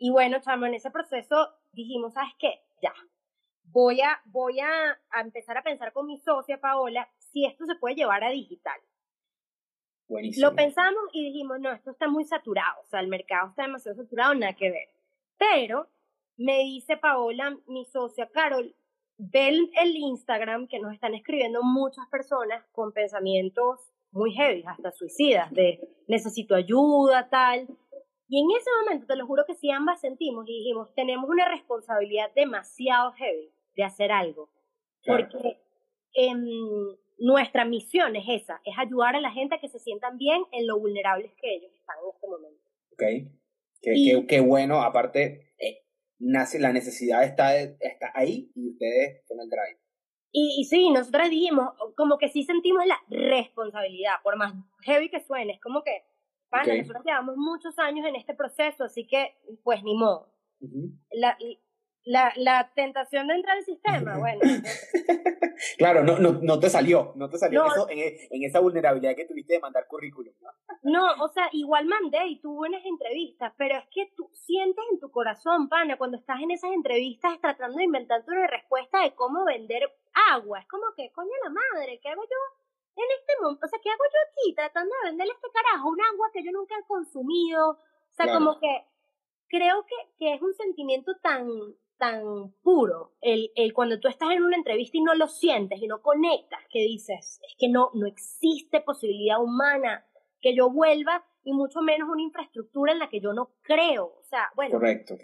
[0.00, 2.60] y bueno, chamo, en ese proceso dijimos, ¿sabes qué?
[2.82, 2.92] Ya,
[3.72, 7.76] voy a, voy a, a empezar a pensar con mi socia Paola si esto se
[7.76, 8.78] puede llevar a digital.
[10.38, 14.02] Lo pensamos y dijimos, no, esto está muy saturado, o sea, el mercado está demasiado
[14.02, 14.88] saturado, nada que ver.
[15.38, 15.88] Pero
[16.36, 18.74] me dice Paola, mi socia Carol,
[19.18, 23.80] ve el, Instagram que nos están escribiendo muchas personas con pensamientos
[24.10, 27.68] muy heavy, hasta suicidas, de necesito ayuda, tal.
[28.28, 31.48] Y en ese momento, te lo juro que sí ambas sentimos y dijimos, tenemos una
[31.48, 34.48] responsabilidad demasiado heavy de hacer algo.
[35.04, 35.58] Porque
[37.18, 40.66] nuestra misión es esa, es ayudar a la gente a que se sientan bien en
[40.66, 42.62] lo vulnerables que ellos están en este momento.
[42.92, 45.84] Ok, qué, bueno, aparte, eh,
[46.18, 49.78] nace, la necesidad está, está ahí y ustedes son el drive.
[50.30, 55.20] Y, y sí, nosotros dijimos, como que sí sentimos la responsabilidad, por más heavy que
[55.20, 56.02] suene, es como que,
[56.50, 60.32] para nosotros llevamos muchos años en este proceso, así que, pues ni modo.
[61.12, 61.36] la,
[62.08, 64.40] la, la tentación de entrar al sistema, bueno.
[65.76, 67.98] claro, no, no, no te salió, no te salió eso en,
[68.30, 70.50] en, esa vulnerabilidad que tuviste de mandar currículum, ¿no?
[70.82, 75.00] no, o sea, igual mandé y tuve unas entrevistas, pero es que tú sientes en
[75.00, 79.44] tu corazón, pana, cuando estás en esas entrevistas tratando de inventarte una respuesta de cómo
[79.44, 79.82] vender
[80.32, 83.02] agua, es como que, coño la madre, ¿qué hago yo?
[83.02, 86.00] En este momento, o sea, ¿qué hago yo aquí tratando de venderle este carajo un
[86.00, 87.72] agua que yo nunca he consumido?
[87.72, 88.86] O sea, como que
[89.48, 91.46] creo que, que es un sentimiento tan
[91.98, 95.86] tan puro, el, el cuando tú estás en una entrevista y no lo sientes y
[95.86, 100.06] no conectas, que dices, es que no, no existe posibilidad humana
[100.40, 104.14] que yo vuelva y mucho menos una infraestructura en la que yo no creo.
[104.18, 104.72] O sea, bueno.
[104.72, 105.16] Correcto.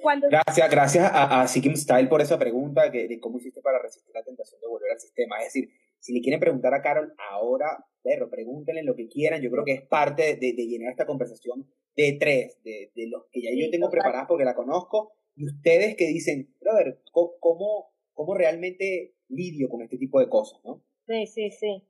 [0.00, 0.28] Cuando...
[0.28, 4.14] Gracias, gracias a, a Sikim Style por esa pregunta que, de cómo hiciste para resistir
[4.14, 5.38] la tentación de volver al sistema.
[5.38, 9.42] Es decir, si le quieren preguntar a Carol ahora, perro, pregúntenle lo que quieran.
[9.42, 11.66] Yo creo que es parte de, de llenar esta conversación
[11.96, 15.96] de tres, de, de los que ya yo tengo preparadas porque la conozco, y ustedes
[15.96, 20.82] que dicen, brother, ¿cómo, ¿cómo realmente lidio con este tipo de cosas, no?
[21.06, 21.84] Sí, sí, sí.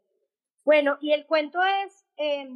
[0.64, 2.46] Bueno, y el cuento es, eh,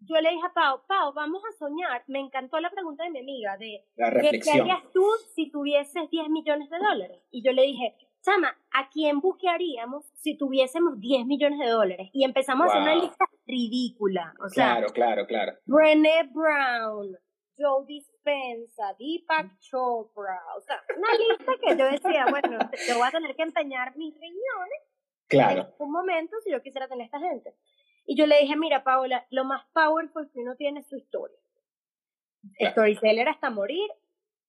[0.00, 2.02] yo le dije a Pau, Pau, vamos a soñar.
[2.08, 6.68] Me encantó la pregunta de mi amiga de, ¿qué harías tú si tuvieses 10 millones
[6.70, 7.22] de dólares?
[7.30, 12.08] Y yo le dije, Chama, ¿a quién buscaríamos si tuviésemos 10 millones de dólares?
[12.12, 14.34] Y empezamos a hacer una lista ridícula.
[14.44, 15.52] O sea, claro, claro, claro.
[15.66, 17.16] Brené Brown,
[17.56, 17.84] Joe
[18.24, 20.40] Dispensa, Deepak Chopra.
[20.56, 24.14] O sea, una lista que yo decía, bueno, yo voy a tener que empeñar mis
[24.14, 24.80] riñones
[25.26, 25.62] claro.
[25.62, 27.54] en un momento si yo quisiera tener esta gente.
[28.06, 31.36] Y yo le dije, mira, Paola, lo más powerful que uno tiene es su historia.
[32.60, 33.88] Storyteller hasta morir,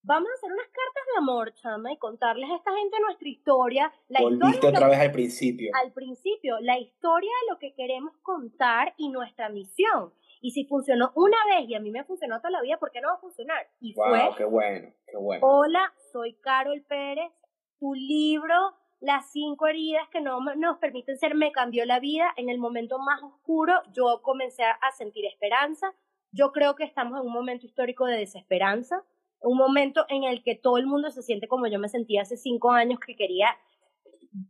[0.01, 3.93] vamos a hacer unas cartas de amor, chama, y contarles a esta gente nuestra historia.
[4.07, 5.71] La Volviste otra vez al principio.
[5.75, 10.13] Al principio, la historia de lo que queremos contar y nuestra misión.
[10.43, 12.99] Y si funcionó una vez y a mí me funcionó toda la vida, ¿por qué
[12.99, 13.65] no va a funcionar?
[13.79, 14.29] Y wow, fue.
[14.37, 15.47] qué bueno, qué bueno.
[15.47, 17.31] Hola, soy Carol Pérez.
[17.79, 22.33] Tu libro, Las cinco heridas que no nos permiten ser, me cambió la vida.
[22.35, 25.93] En el momento más oscuro, yo comencé a sentir esperanza.
[26.33, 29.05] Yo creo que estamos en un momento histórico de desesperanza
[29.43, 32.37] un momento en el que todo el mundo se siente como yo me sentía hace
[32.37, 33.47] cinco años que quería,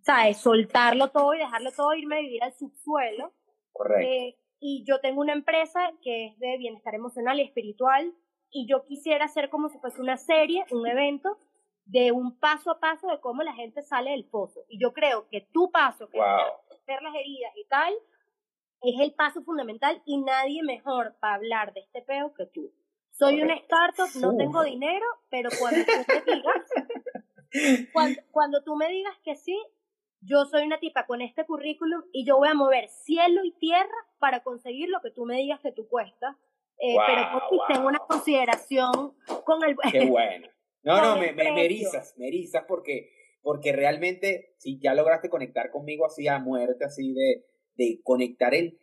[0.02, 0.38] ¿sabes?
[0.38, 3.34] Soltarlo todo y dejarlo todo, irme a vivir al subsuelo.
[3.72, 4.08] Correcto.
[4.08, 8.14] Eh, y yo tengo una empresa que es de bienestar emocional y espiritual
[8.49, 11.38] y yo quisiera hacer como si fuese una serie, un evento
[11.84, 14.61] de un paso a paso de cómo la gente sale del pozo.
[14.70, 17.93] Y yo creo que tu paso, que es ver las heridas y tal,
[18.84, 22.72] es el paso fundamental y nadie mejor para hablar de este peo que tú.
[23.11, 26.64] Soy un startup, no tengo dinero, pero cuando tú me digas,
[28.32, 29.61] cuando, tú me digas que sí,
[30.26, 33.94] yo soy una tipa con este currículum y yo voy a mover cielo y tierra
[34.20, 36.36] para conseguir lo que tú me digas que tú cuestas.
[36.80, 39.16] Eh, pero porque tengo una consideración
[39.46, 39.76] con el...
[39.92, 40.48] Qué bueno.
[40.84, 43.10] No, no, me, me, erizas, me erizas porque,
[43.42, 47.46] porque realmente si ya lograste conectar conmigo así a muerte, así de,
[47.76, 48.80] de conectar el,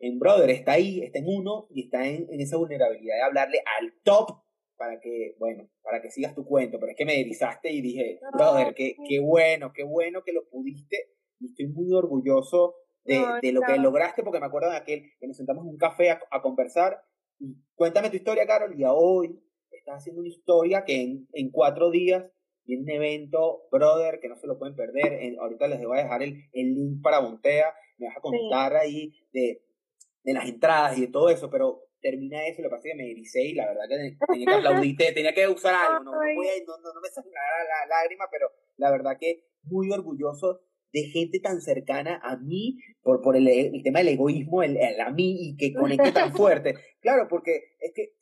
[0.00, 3.94] en Brother está ahí, está en uno y está en, esa vulnerabilidad de hablarle al
[4.02, 4.42] top
[4.80, 6.80] para que, bueno, para que sigas tu cuento.
[6.80, 10.48] Pero es que me erizaste y dije, Brother, qué, qué bueno, qué bueno que lo
[10.48, 15.02] pudiste y estoy muy orgulloso de, de lo que lograste porque me acuerdo de aquel
[15.20, 16.98] que nos sentamos en un café a, conversar
[17.38, 19.38] y cuéntame tu historia, Carol, y hoy
[19.70, 22.24] estás haciendo una historia que en, en cuatro días
[22.64, 25.36] tiene un evento, brother, que no se lo pueden perder.
[25.38, 27.74] ahorita les voy a dejar el, el link para Bontea.
[27.98, 29.62] Me vas a contar ahí de
[30.22, 33.02] de las entradas y de todo eso, pero termina eso, lo que pasa es que
[33.02, 36.92] me ericé y la verdad que tenía que aplaudirte, tenía que usar algo, no, no,
[36.94, 40.60] no, me salió la, la, lágrima, pero la verdad que muy orgulloso
[40.92, 45.00] de gente tan cercana a mí por, por el, el tema del egoísmo, el, el,
[45.00, 46.74] a mí y que conecte tan fuerte.
[47.00, 48.12] Claro, porque es que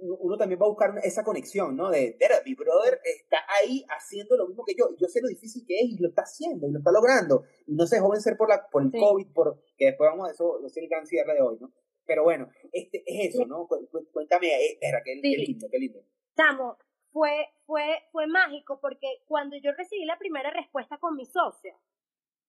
[0.00, 1.90] uno también va a buscar esa conexión, ¿no?
[1.90, 5.80] De, mi brother está ahí haciendo lo mismo que yo, yo sé lo difícil que
[5.80, 8.48] es, y lo está haciendo, y lo está logrando, y no se joven ser por,
[8.48, 11.42] la, por el COVID, por, que después vamos a eso, es el gran cierre de
[11.42, 11.72] hoy, ¿no?
[12.08, 13.68] Pero bueno, este, es eso, ¿no?
[14.12, 16.00] Cuéntame, espera, qué, qué lindo, qué lindo.
[16.36, 16.78] Chamo,
[17.12, 21.76] fue, fue, fue mágico, porque cuando yo recibí la primera respuesta con mi socia,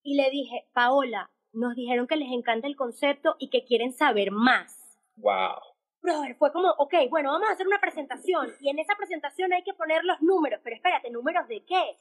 [0.01, 4.32] y le dije, Paola, nos dijeron que les encanta el concepto y que quieren saber
[4.32, 4.97] más.
[5.18, 5.68] Wow
[6.01, 9.63] brother, fue como, ok, bueno, vamos a hacer una presentación y en esa presentación hay
[9.63, 11.97] que poner los números, pero espérate, ¿números de qué?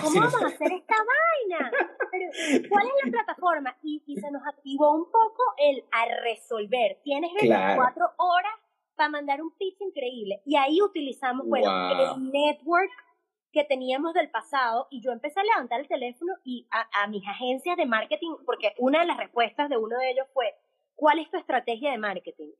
[0.00, 1.70] ¿Cómo vamos a hacer esta vaina?
[2.68, 3.76] ¿Cuál es la plataforma?
[3.82, 6.98] Y, y, se nos activó un poco el a resolver.
[7.04, 8.52] Tienes 24 horas
[8.96, 10.42] para mandar un pitch increíble.
[10.44, 12.90] Y ahí utilizamos, bueno, el network
[13.52, 17.26] que teníamos del pasado y yo empecé a levantar el teléfono y a, a mis
[17.26, 20.54] agencias de marketing, porque una de las respuestas de uno de ellos fue,
[20.94, 22.50] ¿cuál es tu estrategia de marketing?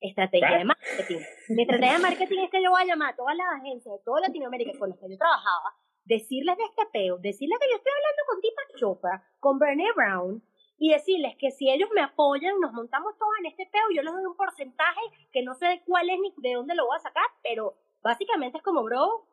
[0.00, 1.20] Estrategia de marketing.
[1.48, 4.00] Mi estrategia de marketing es que yo voy a llamar a todas las agencias de
[4.04, 5.74] toda Latinoamérica con las que yo trabajaba,
[6.04, 10.42] decirles de este peo, decirles que yo estoy hablando con Tipa Chopra, con Bernie Brown,
[10.78, 14.12] y decirles que si ellos me apoyan, nos montamos todos en este peo, yo les
[14.12, 15.00] doy un porcentaje
[15.32, 18.64] que no sé cuál es ni de dónde lo voy a sacar, pero básicamente es
[18.64, 19.26] como, bro,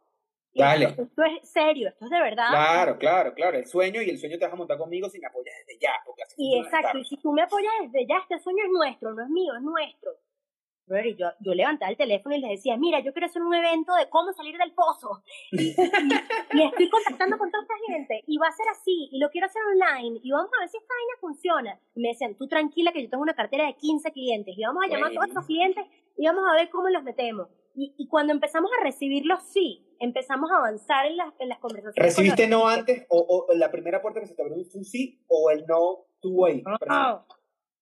[0.55, 0.85] Dale.
[0.85, 2.47] Esto, es serio, esto es de verdad.
[2.49, 3.57] Claro, claro, claro.
[3.57, 5.91] El sueño y el sueño te vas a montar conmigo si me apoyas desde ya.
[6.05, 9.21] Porque y exacto, y si tú me apoyas desde ya, este sueño es nuestro, no
[9.21, 10.11] es mío, es nuestro.
[10.87, 13.93] Y yo, yo levantaba el teléfono y les decía, mira, yo quiero hacer un evento
[13.95, 15.23] de cómo salir del pozo.
[15.51, 15.69] Y,
[16.63, 18.23] estoy contactando con toda esta gente.
[18.27, 19.09] Y va a ser así.
[19.11, 20.19] Y lo quiero hacer online.
[20.23, 21.79] Y vamos a ver si esta vaina funciona.
[21.95, 24.55] Y me decían, tú tranquila que yo tengo una cartera de 15 clientes.
[24.57, 25.85] Y vamos a llamar a todos los clientes
[26.17, 27.49] y vamos a ver cómo los metemos.
[27.75, 32.15] Y, y, cuando empezamos a recibirlos, sí, empezamos a avanzar en las, en las conversaciones.
[32.15, 33.05] ¿Recibiste no antes?
[33.09, 35.21] O, ¿O, la primera puerta que se te abrió fue un sí?
[35.27, 36.63] ¿O el no tuvo ahí?
[36.87, 37.25] No,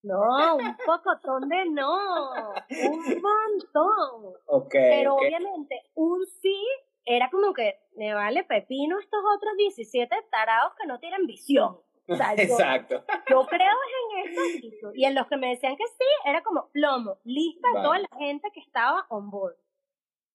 [0.04, 2.52] no, un pocotón de no,
[2.90, 4.68] un montón.
[4.72, 6.58] Pero obviamente un sí
[7.06, 11.78] era como que me vale pepino estos otros 17 tarados que no tienen visión.
[12.08, 13.04] Exacto.
[13.30, 13.78] Yo, creo
[14.20, 18.00] en esto y en los que me decían que sí, era como plomo, lista toda
[18.00, 19.56] la gente que estaba on board.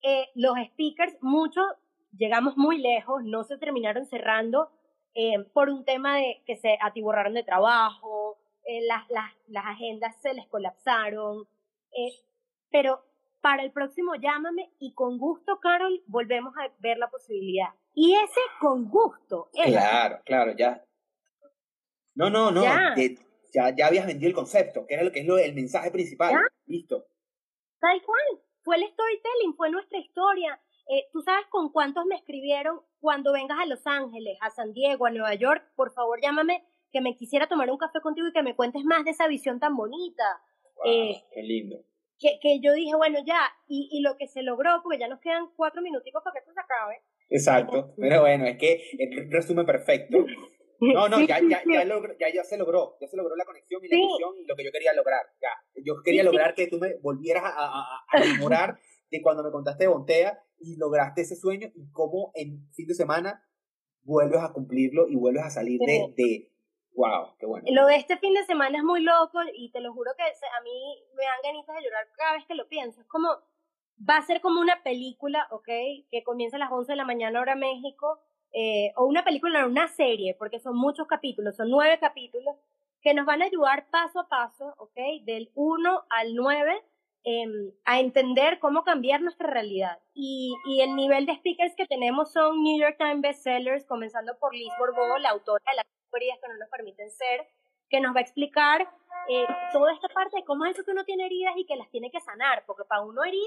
[0.03, 1.67] Eh, los speakers, muchos
[2.17, 4.71] llegamos muy lejos, no se terminaron cerrando
[5.15, 8.38] eh, por un tema de que se atiborraron de trabajo,
[8.69, 11.49] eh, las, las, las, agendas se les colapsaron,
[11.91, 12.13] eh,
[12.71, 13.03] pero
[13.41, 17.69] para el próximo llámame y con gusto, Carol, volvemos a ver la posibilidad.
[17.95, 19.49] Y ese con gusto.
[19.53, 20.85] Claro, claro, ya.
[22.15, 22.63] No, no, no.
[22.63, 22.95] Ya.
[23.55, 26.35] ya, ya, habías vendido el concepto, que era lo que es lo, el mensaje principal.
[26.67, 27.07] Listo.
[27.81, 28.43] Tal cual.
[28.65, 30.61] Fue el storytelling, fue nuestra historia.
[30.91, 35.07] Eh, ¿Tú sabes con cuántos me escribieron cuando vengas a Los Ángeles, a San Diego,
[35.07, 35.65] a Nueva York?
[35.75, 39.05] Por favor, llámame que me quisiera tomar un café contigo y que me cuentes más
[39.05, 40.25] de esa visión tan bonita.
[40.85, 41.77] eh, qué lindo.
[42.19, 45.21] Que, que, yo dije, bueno, ya, y, y lo que se logró, porque ya nos
[45.21, 46.97] quedan cuatro minuticos para que esto se acabe.
[47.31, 50.19] Exacto, pero bueno, es que el resumen perfecto.
[50.81, 53.89] No, no, ya, ya, ya, ya, ya, se logró, ya se logró la conexión y
[53.89, 55.49] la visión y lo que yo quería lograr, ya.
[55.85, 58.79] Yo quería lograr que tú me volvieras a, a, a enamorar
[59.11, 62.95] de cuando me contaste de Bontea y lograste ese sueño y cómo en fin de
[62.95, 63.43] semana
[64.05, 66.53] vuelves a cumplirlo y vuelves a salir de, de
[66.99, 67.65] Wow, qué bueno.
[67.71, 70.61] Lo de este fin de semana es muy loco y te lo juro que a
[70.63, 73.01] mí me dan ganitas de llorar cada vez que lo pienso.
[73.01, 73.29] Es como,
[73.99, 75.69] va a ser como una película, ¿ok?
[76.11, 78.19] Que comienza a las 11 de la mañana hora México,
[78.53, 82.57] eh, o una película, una serie, porque son muchos capítulos, son nueve capítulos,
[83.01, 85.23] que nos van a ayudar paso a paso, ¿ok?
[85.23, 86.83] Del 1 al 9
[87.23, 90.01] em, a entender cómo cambiar nuestra realidad.
[90.15, 94.53] Y, y, el nivel de speakers que tenemos son New York Times bestsellers, comenzando por
[94.53, 95.85] Liz Borbó, la autora de la
[96.17, 97.47] heridas que no nos permiten ser,
[97.89, 98.89] que nos va a explicar
[99.29, 101.91] eh, toda esta parte de cómo es eso que uno tiene heridas y que las
[101.91, 103.43] tiene que sanar, porque para uno herida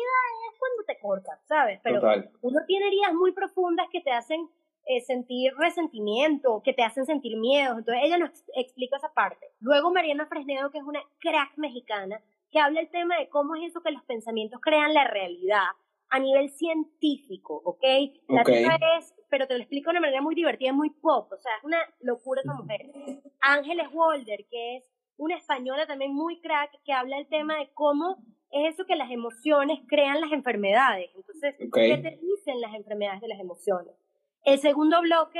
[0.51, 1.79] es cuando te cortas, ¿sabes?
[1.83, 2.01] Pero
[2.41, 4.49] uno tiene heridas muy profundas que te hacen
[4.85, 9.47] eh, sentir resentimiento, que te hacen sentir miedo, entonces ella nos explica esa parte.
[9.59, 13.69] Luego Mariana Fresnedo, que es una crack mexicana, que habla el tema de cómo es
[13.69, 15.67] eso que los pensamientos crean la realidad
[16.11, 17.83] a nivel científico, ¿ok?
[18.27, 18.65] La okay.
[18.99, 21.63] es, pero te lo explico de una manera muy divertida, muy pop, o sea, es
[21.63, 22.91] una locura esa mujer.
[23.39, 28.17] Ángeles Walder, que es una española también muy crack, que habla el tema de cómo
[28.51, 31.09] es eso que las emociones crean las enfermedades.
[31.15, 33.95] Entonces, ¿qué te dicen las enfermedades de las emociones?
[34.43, 35.39] El segundo bloque,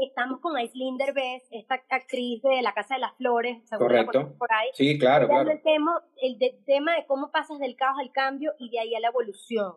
[0.00, 4.34] estamos con Aislinn Derbez, esta actriz de La Casa de las Flores, Correcto.
[4.38, 4.68] por ahí.
[4.74, 5.50] Sí, claro, claro.
[5.50, 9.00] El tema, el tema de cómo pasas del caos al cambio y de ahí a
[9.00, 9.74] la evolución.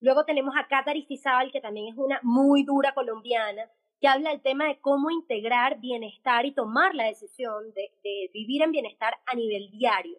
[0.00, 3.70] Luego tenemos a Cata Aristizábal, que también es una muy dura colombiana,
[4.00, 8.62] que habla del tema de cómo integrar bienestar y tomar la decisión de, de vivir
[8.62, 10.18] en bienestar a nivel diario.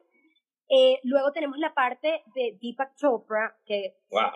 [0.69, 4.31] Eh, luego tenemos la parte de Deepak Chopra, que wow.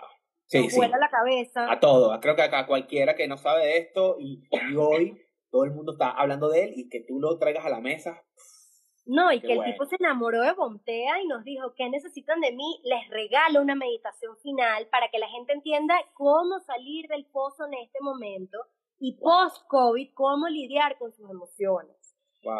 [0.60, 0.80] Sí, sí.
[0.80, 1.70] la cabeza.
[1.70, 5.64] A todo, creo que a cualquiera que no sabe de esto y, y hoy todo
[5.64, 8.22] el mundo está hablando de él y que tú lo traigas a la mesa,
[9.04, 12.52] no, y que el tipo se enamoró de Bontea y nos dijo, ¿qué necesitan de
[12.52, 12.80] mí?
[12.84, 17.74] Les regalo una meditación final para que la gente entienda cómo salir del pozo en
[17.74, 18.58] este momento
[19.00, 21.96] y post-COVID, cómo lidiar con sus emociones.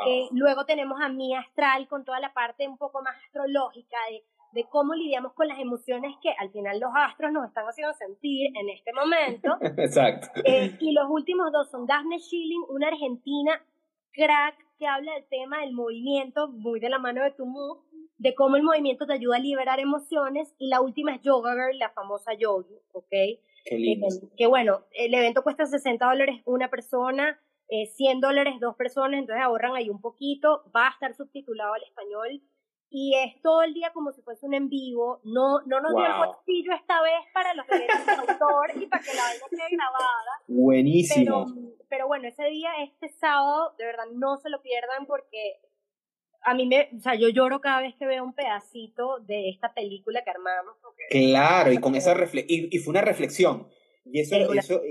[0.07, 4.25] Eh, luego tenemos a mi astral con toda la parte un poco más astrológica de,
[4.53, 8.51] de cómo lidiamos con las emociones que al final los astros nos están haciendo sentir
[8.57, 9.57] en este momento.
[9.83, 10.29] Exacto.
[10.45, 13.65] Eh, y los últimos dos son Daphne Schilling, una argentina
[14.13, 17.81] crack que habla del tema del movimiento, muy de la mano de tu move,
[18.19, 21.79] de cómo el movimiento te ayuda a liberar emociones, y la última es Yoga Girl,
[21.79, 23.11] la famosa yogi, ¿ok?
[23.65, 24.07] Qué lindo.
[24.09, 29.19] Eh, que bueno, el evento cuesta 60 dólares una persona, eh, 100 dólares dos personas,
[29.19, 32.43] entonces ahorran ahí un poquito, va a estar subtitulado al español,
[32.93, 35.21] y es todo el día como si fuese un en vivo.
[35.25, 39.03] No, no nos dio el bolsillo esta vez para los derechos de autor y para
[39.03, 40.43] que la vaina quede grabada.
[40.47, 41.47] Buenísimo.
[41.47, 45.61] Pero, pero, bueno, ese día, este sábado, de verdad no se lo pierdan porque
[46.43, 49.73] a mí me, o sea, yo lloro cada vez que veo un pedacito de esta
[49.73, 50.77] película que armamos.
[51.11, 53.69] Claro, y con esa reflexión, y, fue una reflexión.
[54.05, 54.83] Y eso, eso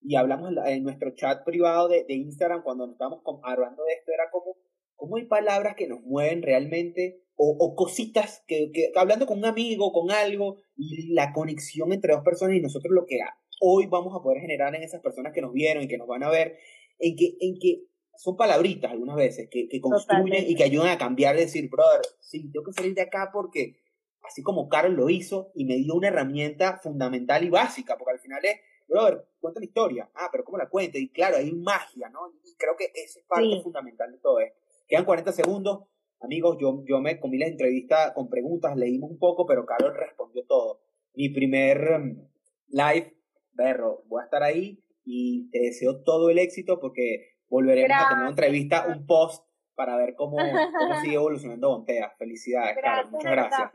[0.00, 4.12] y hablamos en, nuestro chat privado de, de Instagram cuando nos estábamos hablando de esto,
[4.12, 4.56] era como,
[4.96, 9.92] ¿cómo hay palabras que nos mueven realmente o, cositas que, que, hablando con un amigo,
[9.92, 13.18] con algo, y la conexión entre dos personas y nosotros lo que
[13.60, 16.22] hoy vamos a poder generar en esas personas que nos vieron y que nos van
[16.22, 16.58] a ver,
[16.98, 17.82] en que, en que
[18.16, 22.50] son palabritas algunas veces que, que construyen y que ayudan a cambiar, decir, brother, sí,
[22.52, 23.76] tengo que salir de acá porque
[24.22, 28.20] así como Carol lo hizo y me dio una herramienta fundamental y básica, porque al
[28.20, 30.98] final es, brother, cuenta la historia, ah, pero ¿cómo la cuenta?
[30.98, 32.32] Y claro, hay magia, ¿no?
[32.44, 34.58] Y creo que esa es parte fundamental de todo esto.
[34.86, 35.80] Quedan 40 segundos.
[36.22, 40.44] Amigos, yo, yo me comí la entrevista con preguntas, leímos un poco, pero Carol respondió
[40.46, 40.80] todo.
[41.14, 42.28] Mi primer mm,
[42.68, 43.16] live,
[43.52, 48.22] berro, voy a estar ahí y te deseo todo el éxito porque volveremos a tener
[48.22, 49.44] una entrevista, un post
[49.74, 52.14] para ver cómo, cómo sigue evolucionando Bontea.
[52.18, 53.10] Felicidades, Carol.
[53.10, 53.72] Muchas gracias.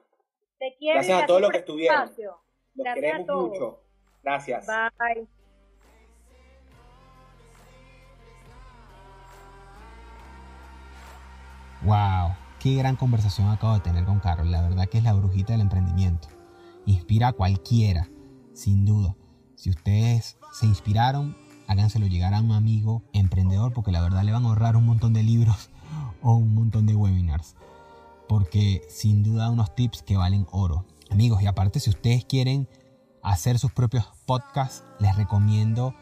[0.57, 2.09] Te quiero gracias a todos los que estuvieron.
[2.75, 3.83] Los queremos mucho.
[4.23, 4.67] Gracias.
[4.67, 5.27] Bye.
[11.87, 14.51] Wow, qué gran conversación acabo de tener con Carol.
[14.51, 16.27] La verdad que es la brujita del emprendimiento.
[16.85, 18.09] Inspira a cualquiera,
[18.53, 19.15] sin duda.
[19.55, 24.43] Si ustedes se inspiraron, háganselo llegar a un amigo emprendedor porque la verdad le van
[24.43, 25.69] a ahorrar un montón de libros
[26.21, 27.55] o un montón de webinars
[28.27, 30.85] porque sin duda unos tips que valen oro.
[31.09, 32.67] Amigos, y aparte si ustedes quieren
[33.23, 35.95] hacer sus propios podcasts, les recomiendo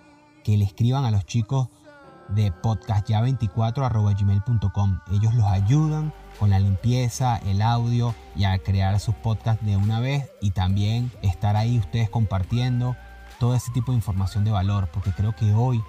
[0.44, 1.70] que le escriban a los chicos
[2.30, 5.00] de podcastya24.gmail.com.
[5.12, 10.00] Ellos los ayudan con la limpieza, el audio y a crear sus podcasts de una
[10.00, 12.96] vez y también estar ahí ustedes compartiendo
[13.40, 15.82] todo ese tipo de información de valor, porque creo que hoy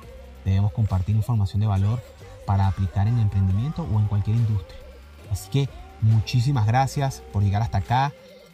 [0.45, 2.01] debemos compartir información de valor
[2.47, 4.79] para aplicar en el emprendimiento o en cualquier industria.
[5.31, 5.69] Así que
[6.03, 8.13] Muchísimas gracias por llegar hasta acá.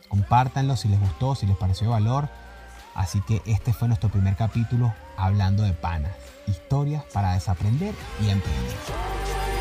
[0.09, 2.29] Compártanlo si les gustó, si les pareció de valor.
[2.95, 6.13] Así que este fue nuestro primer capítulo hablando de panas.
[6.47, 9.52] Historias para desaprender y emprender.